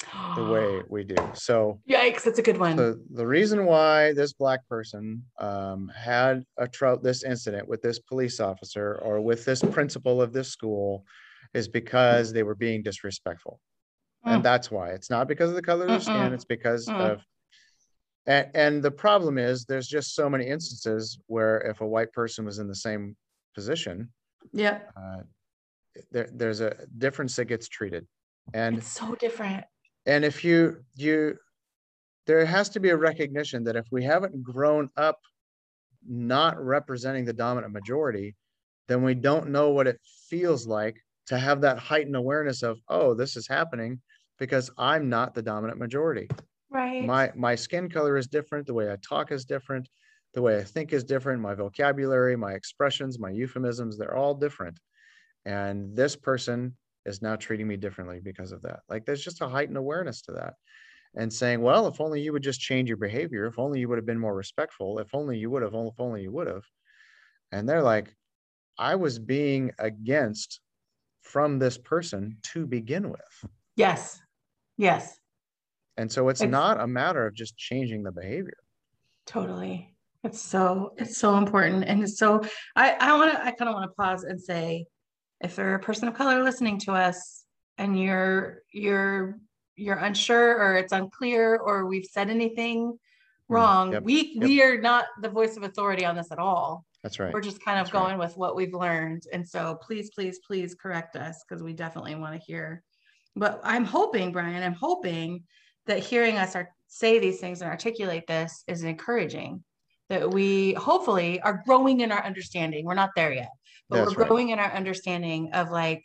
[0.34, 1.16] the way we do.
[1.34, 2.76] So Yikes, that's a good one.
[2.76, 7.98] the, the reason why this black person um, had a tro- this incident with this
[7.98, 11.04] police officer or with this principal of this school
[11.52, 13.60] is because they were being disrespectful.
[14.26, 14.36] Mm.
[14.36, 14.92] And that's why.
[14.92, 17.00] It's not because of the color of their skin, it's because Mm.
[17.00, 17.22] of
[18.26, 22.44] and, and the problem is there's just so many instances where if a white person
[22.44, 23.16] was in the same
[23.54, 24.10] position,
[24.52, 25.22] yeah, uh,
[26.10, 28.06] there, there's a difference that gets treated.
[28.54, 29.64] And It's so different.
[30.06, 31.36] and if you you
[32.26, 35.18] there has to be a recognition that if we haven't grown up
[36.08, 38.34] not representing the dominant majority
[38.88, 43.14] then we don't know what it feels like to have that heightened awareness of oh
[43.14, 44.00] this is happening
[44.40, 46.26] because i'm not the dominant majority
[46.72, 47.02] Right.
[47.06, 49.88] my my skin color is different the way i talk is different
[50.34, 54.78] the way i think is different my vocabulary my expressions my euphemisms they're all different
[55.44, 59.48] and this person is now treating me differently because of that like there's just a
[59.48, 60.54] heightened awareness to that
[61.16, 63.98] and saying well if only you would just change your behavior if only you would
[63.98, 66.64] have been more respectful if only you would have if only you would have
[67.52, 68.16] and they're like
[68.78, 70.60] i was being against
[71.22, 74.20] from this person to begin with yes.
[74.76, 75.21] Yes.
[75.96, 78.56] And so it's Ex- not a matter of just changing the behavior
[79.26, 79.94] Totally.
[80.24, 81.84] It's so it's so important.
[81.84, 82.42] And so
[82.76, 84.86] I, I want to I kind of want to pause and say
[85.40, 87.44] if you're a person of color listening to us
[87.78, 89.38] and you're you're
[89.76, 92.98] you're unsure or it's unclear or we've said anything
[93.48, 94.44] wrong, Mm, yep, we yep.
[94.48, 96.84] we are not the voice of authority on this at all.
[97.02, 98.08] that's right We're just kind of That's right.
[98.08, 99.22] going with what we've learned.
[99.32, 102.82] And so please, please, please correct us because we definitely want to hear.
[103.34, 105.42] But I'm hoping, Brian, I'm hoping
[105.86, 109.62] that hearing us ar- say these things and articulate this is encouraging.
[110.08, 112.84] That we hopefully are growing in our understanding.
[112.84, 113.50] We're not there yet,
[113.88, 114.28] but That's we're right.
[114.28, 116.04] growing in our understanding of like,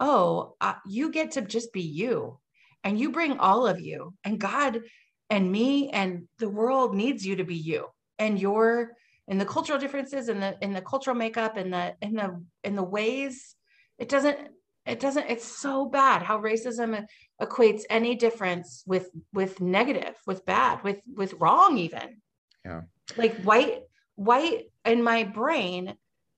[0.00, 2.38] oh, uh, you get to just be you
[2.82, 4.82] and you bring all of you, and God
[5.30, 7.86] and me and the world needs you to be you
[8.18, 8.92] and your
[9.26, 12.74] and the cultural differences and the in the cultural makeup and the in the in
[12.74, 13.56] the ways
[13.98, 14.38] it doesn't
[14.86, 17.06] it doesn't it's so bad how racism
[17.40, 22.20] equates any difference with with negative with bad with with wrong even.
[22.64, 22.82] Yeah.
[23.18, 23.82] like white
[24.14, 25.94] white in my brain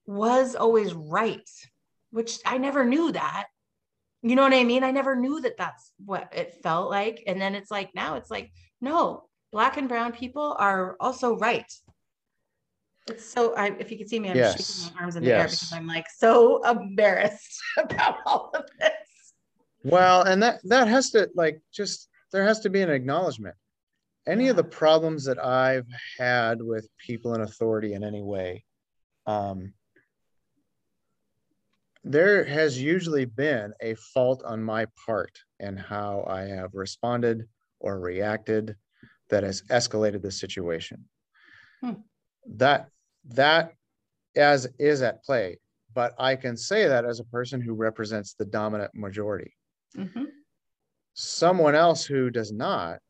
[0.07, 1.49] was always right
[2.11, 3.47] which i never knew that.
[4.23, 4.85] You know what i mean?
[4.85, 7.23] I never knew that that's what it felt like.
[7.27, 11.71] And then it's like now it's like no black and brown people are also right
[13.09, 14.57] it's so I, if you could see me i'm Yes.
[14.67, 19.33] shaking my arms in the air because i'm like so embarrassed about all of this
[19.85, 23.55] Well, and that that has to like just there has to be an acknowledgement.
[24.27, 25.87] Any of the problems that I've
[26.19, 28.65] had with people in authority in any way,
[29.27, 29.73] um,
[32.03, 37.47] there has usually been a fault on my part in how I have responded
[37.79, 38.75] or reacted
[39.31, 41.05] that has escalated the situation.
[41.81, 41.93] Hmm.
[42.57, 42.89] That
[43.29, 43.73] that
[44.37, 45.59] as is at play,
[45.95, 49.55] but I can say that as a person who represents the dominant majority
[49.97, 50.27] Mhm.
[51.15, 53.01] someone else who does not,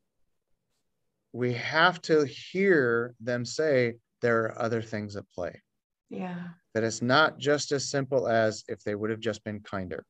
[1.32, 5.60] we have to hear them say there are other things at play.
[6.08, 10.04] yeah That it's not just as simple as if they would have just been kinder,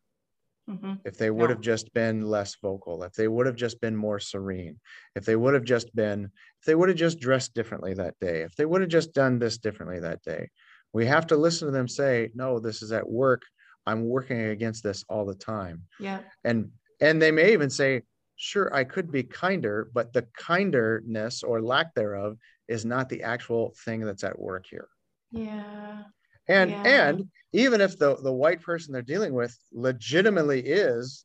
[0.68, 1.00] Mhm.
[1.05, 1.57] if they would No.
[1.57, 4.81] have just been less vocal, if they would have just been more serene,
[5.14, 6.24] if they would have just been,
[6.61, 9.38] if they would have just dressed differently that day, if they would have just done
[9.38, 10.50] this differently that day.
[10.92, 13.42] We have to listen to them say, no, this is at work
[13.87, 15.85] I'm working against this all the time.
[15.98, 16.31] Yeah.
[16.44, 18.02] And and they may even say,
[18.37, 23.74] sure, I could be kinder, but the kinderness or lack thereof is not the actual
[23.85, 24.88] thing that's at work here.
[25.31, 26.05] Yeah.
[26.48, 26.82] And Yeah.
[26.85, 31.24] and even if the the white person they're dealing with legitimately is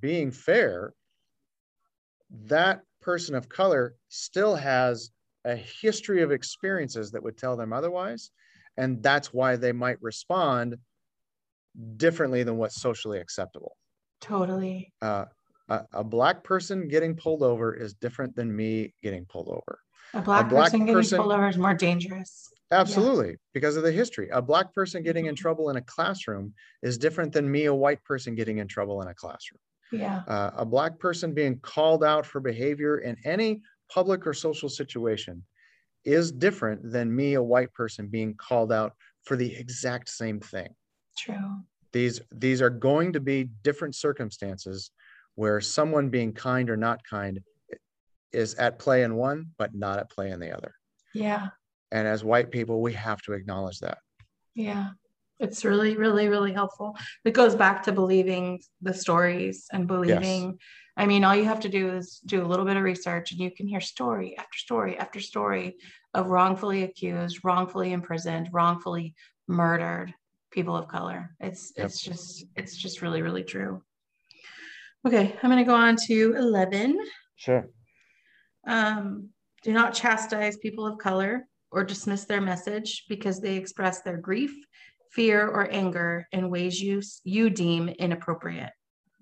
[0.00, 0.92] being fair,
[2.30, 5.10] that person of color still has
[5.44, 8.30] a history of experiences that would tell them otherwise,
[8.76, 10.76] and that's why they might respond
[11.96, 13.76] differently than what's socially acceptable.
[14.20, 14.92] Totally.
[15.00, 15.26] Uh,
[15.68, 19.78] a, a black person getting pulled over is different than me getting pulled over.
[20.14, 22.48] A black, black person getting pulled over is more dangerous.
[22.72, 24.28] Absolutely, because of the history.
[24.30, 25.38] A black person getting in Mhm.
[25.38, 29.08] trouble in a classroom is different than me, a white person getting in trouble in
[29.08, 29.60] a classroom.
[29.92, 30.24] Yeah.
[30.26, 35.44] Uh, a black person being called out for behavior in any public or social situation
[36.04, 40.74] is different than me, a white person, being called out for the exact same thing.
[41.16, 41.64] True.
[41.92, 44.90] These these are going to be different circumstances
[45.36, 47.44] where someone being kind or not kind
[48.32, 50.74] is at play in one, but not at play in the other.
[51.14, 51.50] Yeah.
[51.92, 53.98] And as white people, we have to acknowledge that.
[54.54, 54.90] Yeah.
[55.38, 56.96] It's really, really, really helpful.
[57.24, 60.58] It goes back to believing the stories and believing.
[60.96, 63.40] I mean, all you have to do is do a little bit of research and
[63.40, 65.76] you can hear story after story after story
[66.14, 69.14] of wrongfully accused, wrongfully imprisoned, wrongfully
[69.46, 70.14] murdered
[70.50, 71.36] people of color.
[71.38, 71.86] It's Yep.
[71.86, 73.82] it's just it's just really, really true.
[75.06, 76.98] Okay, I'm gonna go on to 11.
[77.36, 77.68] Sure.
[78.66, 79.28] Um,
[79.62, 84.54] do not chastise people of color or dismiss their message because they express their grief,
[85.12, 88.72] fear, or anger in ways you, you deem inappropriate.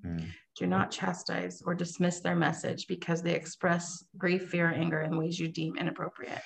[0.05, 0.27] Mm.
[0.57, 5.17] Do not chastise or dismiss their message because they express grief, fear, or anger in
[5.17, 6.43] ways you deem inappropriate.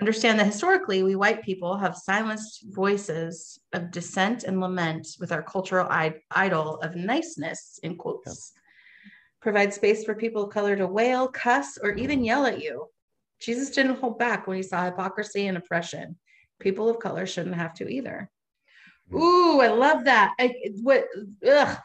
[0.00, 5.42] Understand that historically, we white people have silenced voices of dissent and lament with our
[5.42, 5.88] cultural
[6.30, 8.52] idol of niceness, in quotes.
[9.40, 12.86] Provide space for people of color to wail, cuss, or even yell at you.
[13.40, 16.16] Jesus didn't hold back when he saw hypocrisy and oppression.
[16.58, 18.30] People of color shouldn't have to either.
[19.12, 19.20] Mm.
[19.20, 20.34] Ooh, I love that.
[20.38, 21.06] I, what?
[21.48, 21.78] Ugh.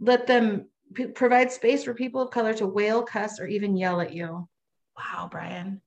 [0.00, 4.00] Let them p- provide space for people of color to wail, cuss, or even yell
[4.00, 4.48] at you.
[4.96, 5.80] Wow, Brian,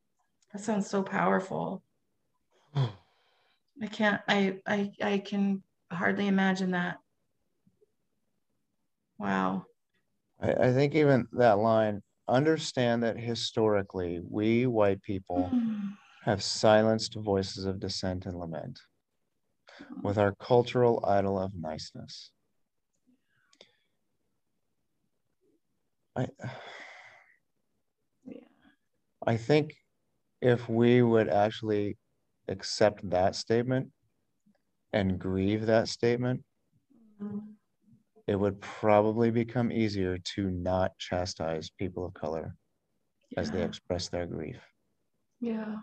[0.54, 1.84] that sounds so powerful.
[3.82, 4.22] I can't.
[4.28, 6.98] I I I can hardly imagine that.
[9.18, 9.66] Wow.
[10.42, 15.92] I, I think even that line, understand that historically, we white people mm.
[16.24, 18.80] have silenced voices of dissent and lament
[19.80, 20.02] uh-huh.
[20.04, 22.32] with our cultural idol of niceness.
[26.16, 26.28] I,
[28.26, 28.42] Yeah.
[29.26, 29.76] I think
[30.42, 31.98] if we would actually
[32.48, 33.92] accept that statement
[34.94, 36.44] and grieve that statement,
[37.22, 37.54] mm-hmm.
[38.28, 42.56] It would probably become easier to not chastise people of color
[43.38, 44.58] as they express their grief.
[45.40, 45.78] Yeah.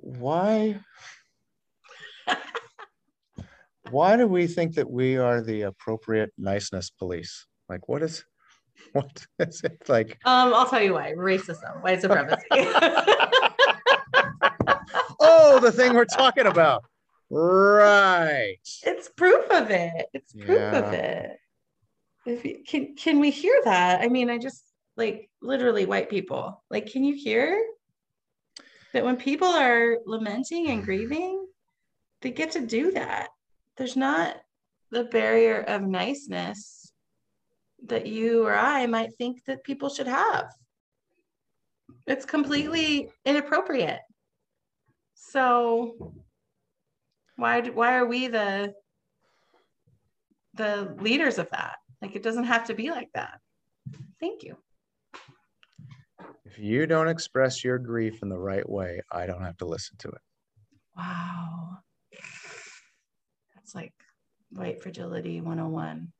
[0.00, 0.80] Why?
[3.90, 7.46] Why do we think that we are the appropriate niceness police?
[7.70, 8.24] Like, what is,
[8.92, 10.18] what is it like?
[10.24, 11.12] Um, I'll tell you why.
[11.12, 12.44] Racism, white supremacy.
[15.20, 16.84] Oh, the thing we're talking about.
[17.30, 18.56] Right.
[18.84, 20.06] it's proof of it.
[20.14, 21.38] It's proof of it.
[22.26, 24.00] If you, can can we hear that?
[24.00, 24.64] I mean, I just
[24.96, 26.62] like literally white people.
[26.70, 27.62] Like, can you hear
[28.92, 31.46] that when people are lamenting and grieving,
[32.22, 33.28] they get to do that.
[33.76, 34.36] There's not
[34.90, 36.92] the barrier of niceness
[37.86, 40.46] that you or I might think that people should have.
[42.06, 44.00] It's completely inappropriate.
[45.14, 46.14] So
[47.38, 48.74] why why are we the
[50.54, 51.76] the leaders of that?
[52.02, 53.38] Like it doesn't have to be like that.
[54.20, 54.56] Thank you.
[56.44, 59.96] If you don't express your grief in the right way, I don't have to listen
[59.98, 60.20] to it.
[60.96, 61.78] Wow.
[63.54, 63.94] That's like
[64.50, 66.12] white fragility 101.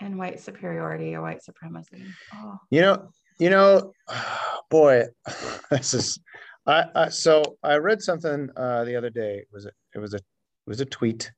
[0.00, 2.04] And white superiority or white supremacy.
[2.34, 3.08] Oh, You know,
[3.38, 3.92] you know,
[4.70, 5.04] boy,
[5.70, 6.18] this is.
[6.66, 9.38] I, I so I read something uh, the other day.
[9.38, 10.22] It was a, it was a it
[10.66, 11.32] was a tweet.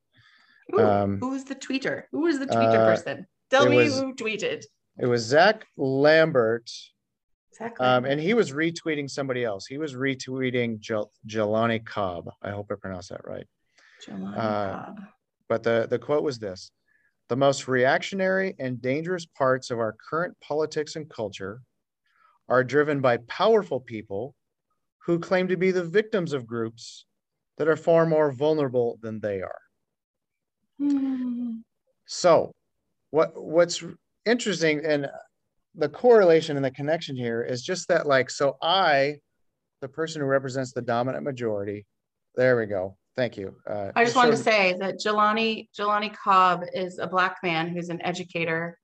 [0.74, 2.04] Ooh, Um, who was the tweeter?
[2.12, 3.26] Who was the tweeter uh, person?
[3.50, 4.64] Tell me was- who tweeted.
[4.98, 6.70] It was Zach Lambert,
[7.50, 7.86] Exactly.
[7.86, 9.64] um, and he was retweeting somebody else.
[9.66, 12.28] He was retweeting Jel- Jelani Cobb.
[12.42, 13.46] I hope I pronounced that right.
[14.06, 15.00] Jelani uh, Cobb.
[15.48, 16.70] But the, the quote was this
[17.30, 21.62] The most reactionary and dangerous parts of our current politics and culture
[22.50, 24.34] are driven by powerful people
[25.06, 27.06] who claim to be the victims of groups
[27.58, 29.58] that are far more vulnerable than they are.
[30.78, 31.58] Hmm.
[32.06, 32.52] So,
[33.10, 33.84] what what's
[34.26, 35.08] interesting and
[35.74, 39.16] the correlation and the connection here is just that like so I,
[39.80, 41.86] the person who represents the dominant majority,
[42.34, 42.96] there we go.
[43.16, 43.54] Thank you.
[43.68, 47.90] Uh, I just wanted to say that Jelani Jelani Cobb is a black man who's
[47.90, 48.78] an educator,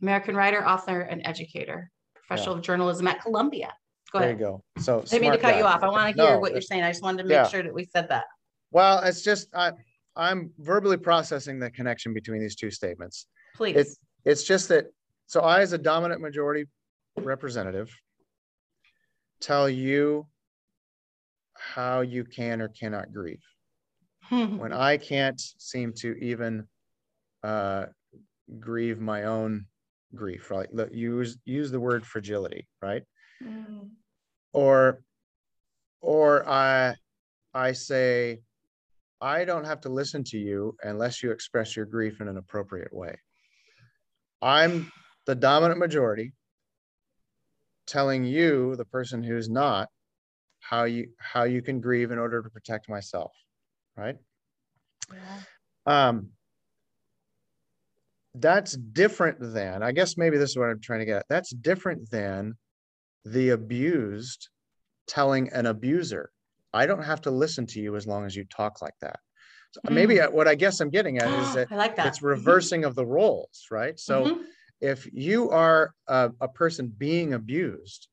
[0.00, 3.72] American writer, author, and educator, professional of journalism at Columbia.
[4.14, 4.44] Go There you ahead.
[4.44, 4.62] go.
[4.78, 5.82] So I didn't mean to cut you off.
[5.82, 6.84] I want to hear No, what you're saying.
[6.84, 7.48] I just wanted to make Yeah.
[7.48, 8.26] sure that we said that.
[8.70, 9.72] Well, it's just I,
[10.14, 13.26] I'm verbally processing the connection between these two statements.
[13.56, 13.98] Please.
[14.24, 14.86] It's just that
[15.26, 16.66] so I, as a dominant majority
[17.16, 17.90] representative,
[19.40, 20.28] tell you
[21.56, 23.42] how you can or cannot grieve.
[24.30, 26.66] When I can't seem to even
[27.42, 27.86] uh,
[28.60, 29.66] grieve my own
[30.14, 30.72] grief, right?
[30.72, 33.02] Look, Use use the word fragility, right?
[33.42, 33.90] Mm.
[34.54, 35.02] Or
[36.00, 36.94] or i
[37.52, 38.38] i say
[39.20, 42.92] i don't have to listen to you unless you express your grief in an appropriate
[42.92, 43.16] way.
[44.40, 44.92] I'm
[45.26, 46.32] the dominant majority
[47.86, 49.88] telling you the person who's not
[50.60, 53.32] how you how you can grieve in order to protect myself
[53.96, 54.16] right?
[55.86, 56.30] Um
[58.36, 61.50] that's different than i guess maybe this is what i'm trying to get at that's
[61.54, 62.56] different than
[63.24, 64.48] the abused
[65.06, 66.30] telling an abuser
[66.74, 69.20] i don't have to listen to you as long as you talk like that
[69.72, 72.06] so maybe uh, what i guess i'm getting at is that I like that.
[72.08, 74.44] it's reversing of the roles right so Mhm.
[74.80, 78.08] if you are a, a person being abused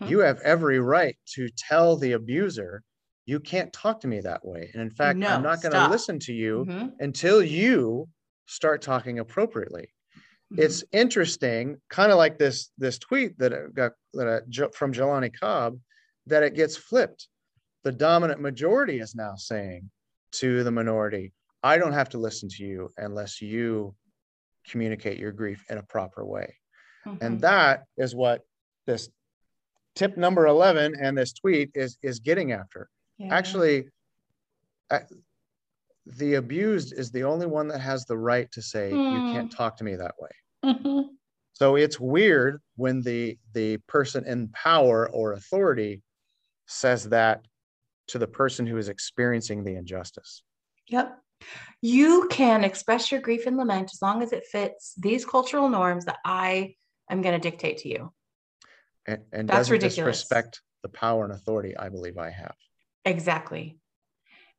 [0.00, 0.10] Mhm.
[0.10, 2.82] you have every right to tell the abuser
[3.26, 5.80] you can't talk to me that way and in fact No, i'm not going to
[5.80, 6.92] listen to you Mhm.
[7.00, 8.08] until you
[8.46, 9.88] start talking appropriately.
[10.56, 15.30] It's interesting kind of like this this tweet that I got that I, from Jelani
[15.38, 15.78] Cobb
[16.26, 17.28] that it gets flipped
[17.84, 19.90] the dominant majority is now saying
[20.32, 21.32] to the minority
[21.62, 23.94] i don't have to listen to you unless you
[24.68, 26.54] communicate your grief in a proper way
[27.06, 27.18] Mhm.
[27.22, 28.42] and that is what
[28.86, 29.08] this
[29.94, 32.88] tip number 11 and this tweet is is getting after
[33.18, 33.34] Yeah.
[33.34, 33.88] actually
[34.90, 35.00] uh,
[36.06, 39.56] the abused is the only one that has the right to say you can't Hmm.
[39.56, 40.30] talk to me that way
[40.64, 41.08] Mhm.
[41.52, 46.02] so it's weird when the the person in power or authority
[46.66, 47.44] says that
[48.08, 50.42] to the person who is experiencing the injustice
[50.88, 51.18] Yep.
[51.80, 56.04] You can express your grief and lament as long as it fits these cultural norms
[56.06, 56.74] that I
[57.08, 58.12] am going to dictate to you.
[59.06, 60.18] and, and That's ridiculous.
[60.18, 62.54] disrespect the power and authority i believe i have
[63.04, 63.79] Exactly.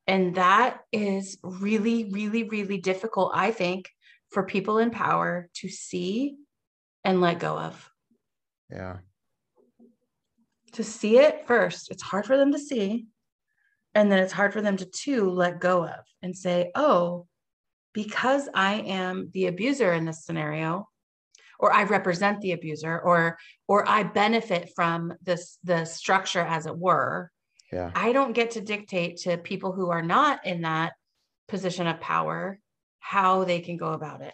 [0.07, 3.89] And that is really, really, really difficult, I think,
[4.29, 6.35] for people in power to see
[7.03, 7.89] and let go of.
[8.69, 8.97] yeah
[10.73, 13.07] To see it first, it's hard for them to see.
[13.93, 17.27] And then it's hard for them to, two, let go of and say, oh,
[17.93, 20.87] because I am the abuser in this scenario,
[21.59, 23.37] or I represent the abuser, or
[23.67, 27.31] or I benefit from this the structure as it were,
[27.71, 30.93] yeah I don't get to dictate to people who are not in that
[31.47, 32.59] position of power
[32.99, 34.33] how they can go about it.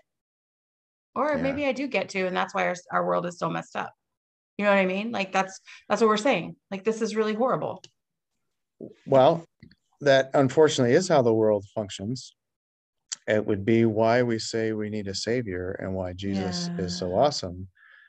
[1.16, 1.42] Or Yeah.
[1.42, 3.92] maybe I do get to, and that's why our, our world is so messed up.
[4.58, 5.12] You know what I mean?
[5.12, 5.60] Like that's
[5.90, 6.56] that's what we're saying.
[6.70, 7.82] Like this is really horrible.
[9.06, 9.46] Well,
[10.02, 12.36] that unfortunately is how the world functions.
[13.28, 17.10] It would be why we say we need a savior and why Jesus is so
[17.10, 17.18] Yeah.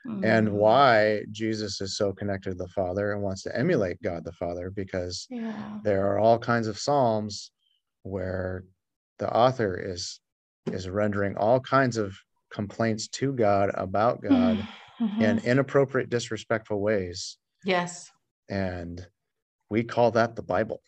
[0.07, 4.23] Awesome and why Jesus is so connected to the Father and wants to emulate God
[4.23, 5.79] the Father because Yeah.
[5.83, 7.51] there are all kinds of psalms
[8.03, 8.63] where
[9.19, 10.19] the author is
[10.71, 12.15] is rendering all kinds of
[12.51, 14.67] complaints to God about God
[15.19, 15.43] in Mhm.
[15.43, 18.11] inappropriate disrespectful ways yes.
[18.49, 19.05] and
[19.69, 20.81] we call that the Bible.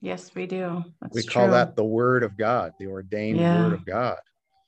[0.00, 0.82] Yes, we do.
[1.00, 3.54] That's we call that the word of God, the ordained Yeah.
[3.54, 4.18] word of God.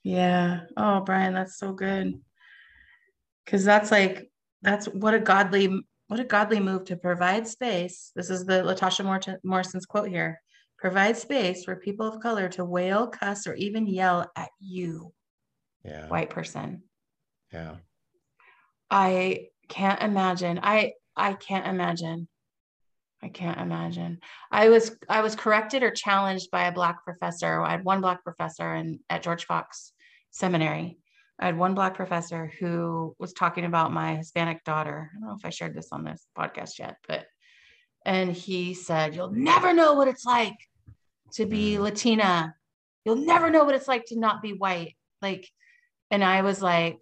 [0.03, 0.67] Yeah.
[0.77, 2.23] Oh, Brian, that's so good.
[3.47, 4.31] Cause that's like
[4.63, 8.13] that's what a godly what a godly move to provide space.
[8.15, 10.41] This is the Latasha Morrison's quote here.
[10.79, 15.13] Provide space for people of color to wail, cuss, or even yell at you,
[15.85, 16.09] Yeah.
[16.09, 16.83] white person.
[17.53, 17.77] Yeah.
[18.91, 20.61] I can't imagine.
[20.63, 22.29] I I can't imagine.
[23.23, 24.21] I can't imagine.
[24.51, 27.63] I was I was corrected or challenged by a black professor.
[27.63, 29.93] I had one black professor in at George Fox
[30.31, 30.99] Seminary.
[31.39, 35.11] I had one black professor who was talking about my Hispanic daughter.
[35.15, 37.27] I don't know if I shared this on this podcast yet, but
[38.05, 40.57] and he said, "You'll never know what it's like
[41.35, 41.81] to be Mm.
[41.81, 42.55] Latina.
[43.05, 45.49] You'll never know what it's like to not be white." Like,
[46.11, 46.99] and I was like,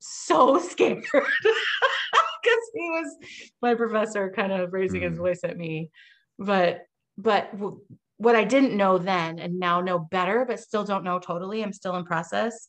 [0.00, 3.16] so scared because he was
[3.62, 5.18] my professor kind of raising his Mm.
[5.18, 5.90] voice at me
[6.38, 6.82] but
[7.16, 7.80] but w-
[8.16, 11.72] what I didn't know then and now know better, but still don't know totally, I'm
[11.72, 12.68] still in process,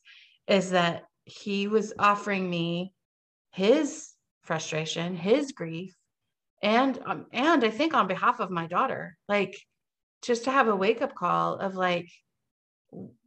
[0.50, 2.92] is that he was offering me
[3.52, 4.10] his
[4.42, 5.96] frustration, his grief,
[6.62, 9.56] and um, and I think on behalf of my daughter, like
[10.22, 12.10] just to have a wake up call of like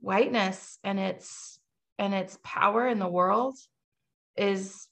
[0.01, 1.59] whiteness and its
[1.99, 3.57] and its power in the world
[4.37, 4.89] is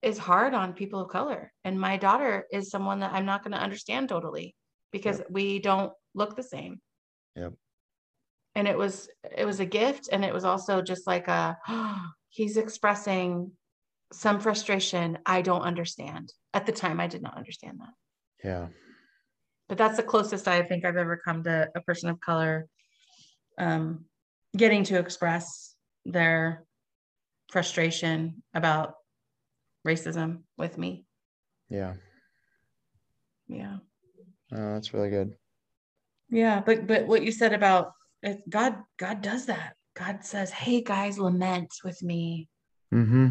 [0.00, 1.52] is hard on people of color.
[1.64, 4.54] And my daughter is someone that i'm not going to understand totally
[4.92, 5.26] because yep.
[5.30, 6.80] we don't look the same.
[7.34, 7.52] Yep
[8.58, 12.02] and it was it was a gift and it was also just like a oh,
[12.28, 13.52] he's expressing
[14.12, 17.94] some frustration i don't understand at the time i did not understand that
[18.44, 18.66] yeah
[19.68, 22.66] but that's the closest i think i've ever come to a person of color
[23.58, 24.04] um,
[24.56, 26.64] getting to express their
[27.50, 28.94] frustration about
[29.86, 31.04] racism with me.
[31.68, 31.94] Yeah.
[33.48, 33.78] Yeah.
[34.52, 35.34] Oh, that's really good.
[36.30, 37.92] Yeah, but but what you said about
[38.48, 39.74] God, God does that.
[39.96, 42.48] God says, "Hey guys, lament with me."
[42.94, 43.28] Mm-hmm.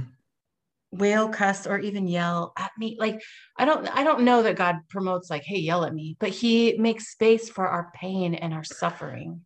[0.91, 2.97] Wail, cuss, or even yell at me.
[2.99, 3.21] Like
[3.57, 6.77] I don't, I don't know that God promotes like, "Hey, yell at me," but He
[6.77, 9.41] makes space for our pain and our suffering.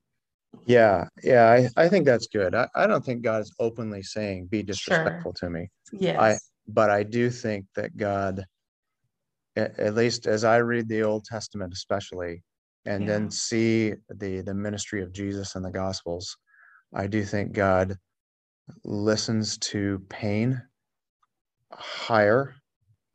[0.66, 2.54] Yeah, yeah, I, I think that's good.
[2.56, 5.50] I, I don't think God is openly saying be disrespectful sure.
[5.50, 5.70] to me.
[5.94, 6.20] Yes.
[6.20, 6.38] I
[6.68, 8.46] but I do think that God,
[9.56, 12.44] at, at least as I read the Old Testament, especially,
[12.86, 13.08] and yeah.
[13.10, 16.38] then see the the ministry of Jesus and the Gospels,
[16.94, 17.98] I do think God
[18.84, 20.62] listens to pain
[21.72, 22.56] higher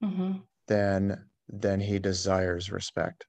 [0.02, 0.38] mm-hmm.
[0.66, 3.26] than than he desires respect.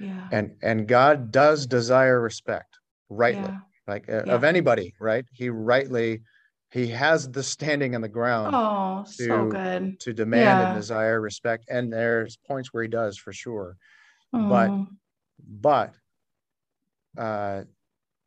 [0.00, 0.28] Yeah.
[0.32, 2.78] And and God does desire respect
[3.12, 3.58] rightly yeah.
[3.86, 4.32] like uh, yeah.
[4.32, 6.22] of anybody right he rightly
[6.70, 11.20] he has the standing on the ground oh to, so good to demand and desire
[11.20, 13.76] respect and there's points where he does for sure
[14.32, 14.70] but
[15.60, 15.94] but
[17.18, 17.62] uh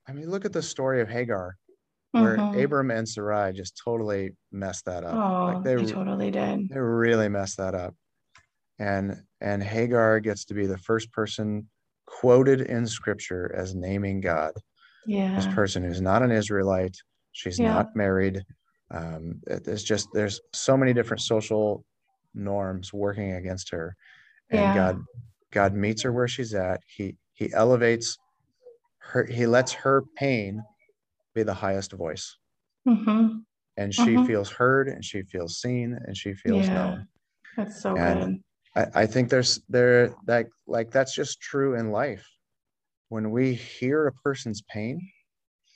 [0.08, 1.56] i mean look at the story of hagar
[2.22, 2.60] where mm-hmm.
[2.60, 5.16] abram and sarai just totally messed that up.
[5.16, 6.70] Oh like they, they totally did.
[6.70, 7.94] they really messed that up.
[8.80, 11.68] And and hagar gets to be the first person
[12.06, 14.54] quoted in scripture as naming god.
[15.06, 15.36] Yeah.
[15.36, 16.96] this person who's not an israelite
[17.34, 17.74] she's yeah.
[17.74, 18.44] not married.
[18.92, 21.84] Um, there's just there's so many different social
[22.34, 23.96] norms working against her.
[24.52, 24.76] And yeah.
[24.76, 25.04] god
[25.52, 28.18] god meets her where she's at he he elevates
[29.00, 30.62] her he lets her pain
[31.34, 32.38] be the highest voice
[32.88, 33.38] mm-hmm.
[33.78, 34.26] and she mm-hmm.
[34.26, 36.74] feels heard and she feels seen and she feels yeah.
[36.74, 37.08] known
[37.58, 38.40] that's so and good
[38.76, 42.26] I, I think there's there that like that's just true in life
[43.10, 45.00] when we hear a person's pain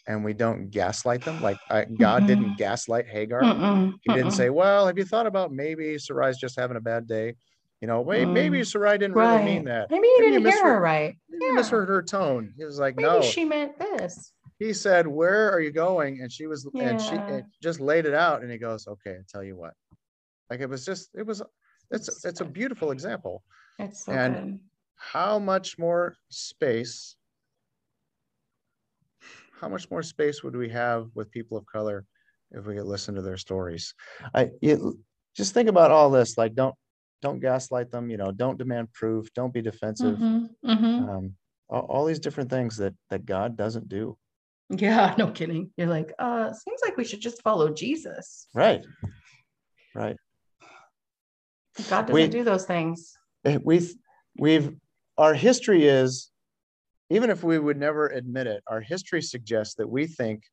[0.08, 2.28] and we don't gaslight them, like I, God mm-hmm.
[2.28, 3.42] didn't gaslight Hagar.
[3.42, 3.94] Mm-mm.
[4.02, 7.36] He didn't say, "Well, have you thought about maybe Sarai's just having a bad day?"
[7.82, 8.34] You know, wait, mm.
[8.34, 9.36] maybe Sarai didn't right.
[9.36, 9.90] really mean that.
[9.90, 11.16] Maybe you maybe didn't you hear her right.
[11.30, 11.50] Maybe yeah.
[11.52, 12.54] you misheard her tone.
[12.58, 16.32] He was like, maybe "No, she meant this." He said, "Where are you going?" And
[16.32, 16.90] she was, yeah.
[16.90, 18.42] and she and just laid it out.
[18.42, 19.74] And he goes, "Okay, I'll tell you what."
[20.50, 21.42] Like it was just, it was,
[21.92, 23.44] it's, it's a beautiful example.
[23.78, 24.60] It's so and good.
[24.96, 27.16] how much more space
[29.60, 32.06] how much more space would we have with people of color
[32.52, 33.94] if we could listen to their stories?
[34.34, 34.50] I
[35.36, 36.38] just think about all this.
[36.38, 36.76] Like, don't
[37.22, 38.10] don't gaslight them.
[38.10, 39.28] You know, don't demand proof.
[39.34, 40.18] Don't be defensive.
[40.18, 41.10] Mm-hmm, mm-hmm.
[41.10, 41.36] Um,
[41.70, 44.18] all, all, these different things that that God doesn't do.
[44.70, 45.72] Yeah, no kidding.
[45.78, 48.48] You're like, uh, seems like we should just follow Jesus.
[48.54, 48.86] Right.
[49.96, 50.18] Right.
[51.90, 53.14] God doesn't we, do those things.
[53.46, 53.94] Eh, we've
[54.38, 54.76] we've
[55.18, 56.32] our history is
[57.10, 60.44] even if we would never admit it, our history suggests that we think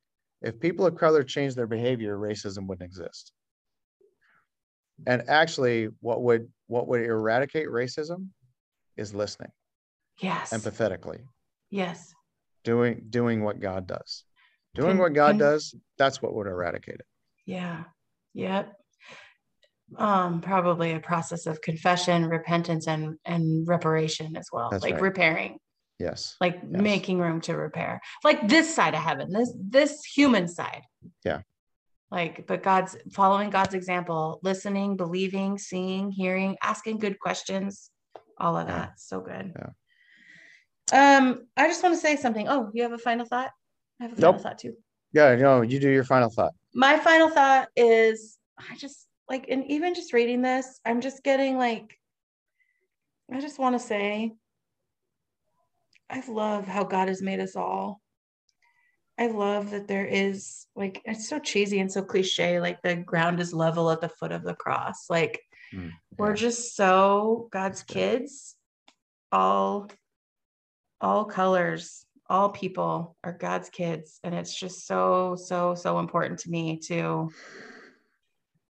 [0.43, 3.33] if people of color change their behavior, racism wouldn't exist.
[5.07, 8.29] And actually, what would what would eradicate racism
[8.97, 9.51] is listening.
[10.21, 10.53] Yes.
[10.53, 11.21] Empathetically.
[11.71, 12.15] Yes.
[12.65, 14.25] Doing doing what God does.
[14.75, 17.07] Doing can, what God can, does, that's what would eradicate it.
[17.45, 17.85] Yeah.
[18.35, 18.73] Yep.
[19.97, 24.71] Um, probably a process of confession, repentance, and and reparation as well.
[24.71, 25.03] That's like right.
[25.03, 25.59] repairing
[25.99, 26.83] yes like yes.
[26.83, 30.83] making room to repair like this side of heaven this this human side
[31.25, 31.41] yeah
[32.11, 37.91] like but god's following god's example listening believing seeing hearing asking good questions
[38.39, 39.01] all of that.
[39.01, 39.55] So good.
[40.93, 41.17] Yeah.
[41.17, 42.49] Um i just want to say something.
[42.49, 43.51] Oh you have a final thought?
[44.01, 44.43] I have a final nope.
[44.43, 44.75] thought too.
[45.13, 46.53] Yeah no you do your final thought.
[46.75, 51.59] My final thought is i just like and even just reading this i'm just getting
[51.59, 51.99] like
[53.33, 54.33] i just want to say
[56.09, 58.01] I love how God has made us all.
[59.19, 63.41] I love that there is like it's so cheesy and so cliche, like the ground
[63.41, 65.07] is level at the foot of the cross.
[65.09, 65.41] Like
[65.73, 65.91] mm, yeah.
[66.19, 68.57] we're just so God's kids,
[69.33, 69.89] all
[71.01, 74.19] all colors, all people are God's kids.
[74.25, 77.31] And it's just so, so, so important to me to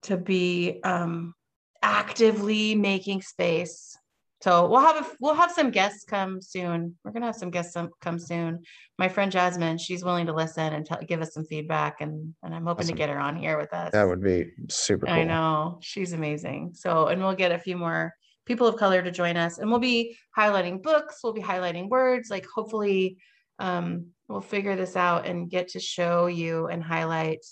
[0.03, 1.35] to be um
[1.83, 3.97] actively making space
[4.43, 6.97] so we'll have a, we'll have some guests come soon.
[7.05, 8.63] We're gonna have some guests some, come soon.
[8.99, 12.55] My friend Jasmine, she's willing to listen and tell, give us some feedback, and and
[12.55, 12.97] I'm hoping awesome.
[12.97, 13.93] to get her on here with us.
[13.93, 15.07] That would be super.
[15.07, 15.15] Cool.
[15.15, 16.73] I know she's amazing.
[16.75, 18.13] So and we'll get a few more
[18.45, 21.21] people of color to join us, and we'll be highlighting books.
[21.25, 22.29] We'll be highlighting words.
[22.31, 23.17] Like hopefully,
[23.59, 27.45] um, we'll figure this out and get to show you and highlight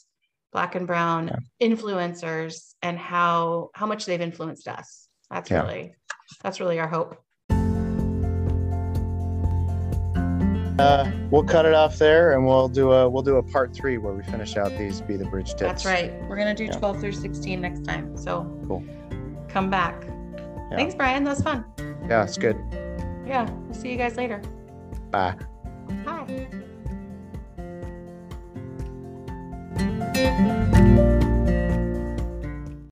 [0.52, 1.28] black and brown
[1.60, 1.68] yeah.
[1.68, 5.08] influencers and how how much they've influenced us.
[5.30, 5.62] That's yeah.
[5.62, 5.94] really
[6.42, 7.20] that's really our hope.
[10.78, 13.96] Uh, we'll cut it off there, and we'll do a we'll do a part three
[13.96, 15.60] where we finish out these be the bridge tips.
[15.60, 16.12] That's right.
[16.28, 16.72] We're gonna do yeah.
[16.72, 18.16] twelve through sixteen next time.
[18.16, 18.84] So cool.
[19.48, 20.04] Come back.
[20.04, 20.76] Yeah.
[20.76, 21.22] Thanks, Brian.
[21.22, 21.64] That was fun.
[22.08, 22.56] Yeah, it's good.
[23.24, 23.48] Yeah.
[23.50, 24.42] We'll see you guys later.
[25.12, 25.36] Bye.
[26.04, 26.48] Bye.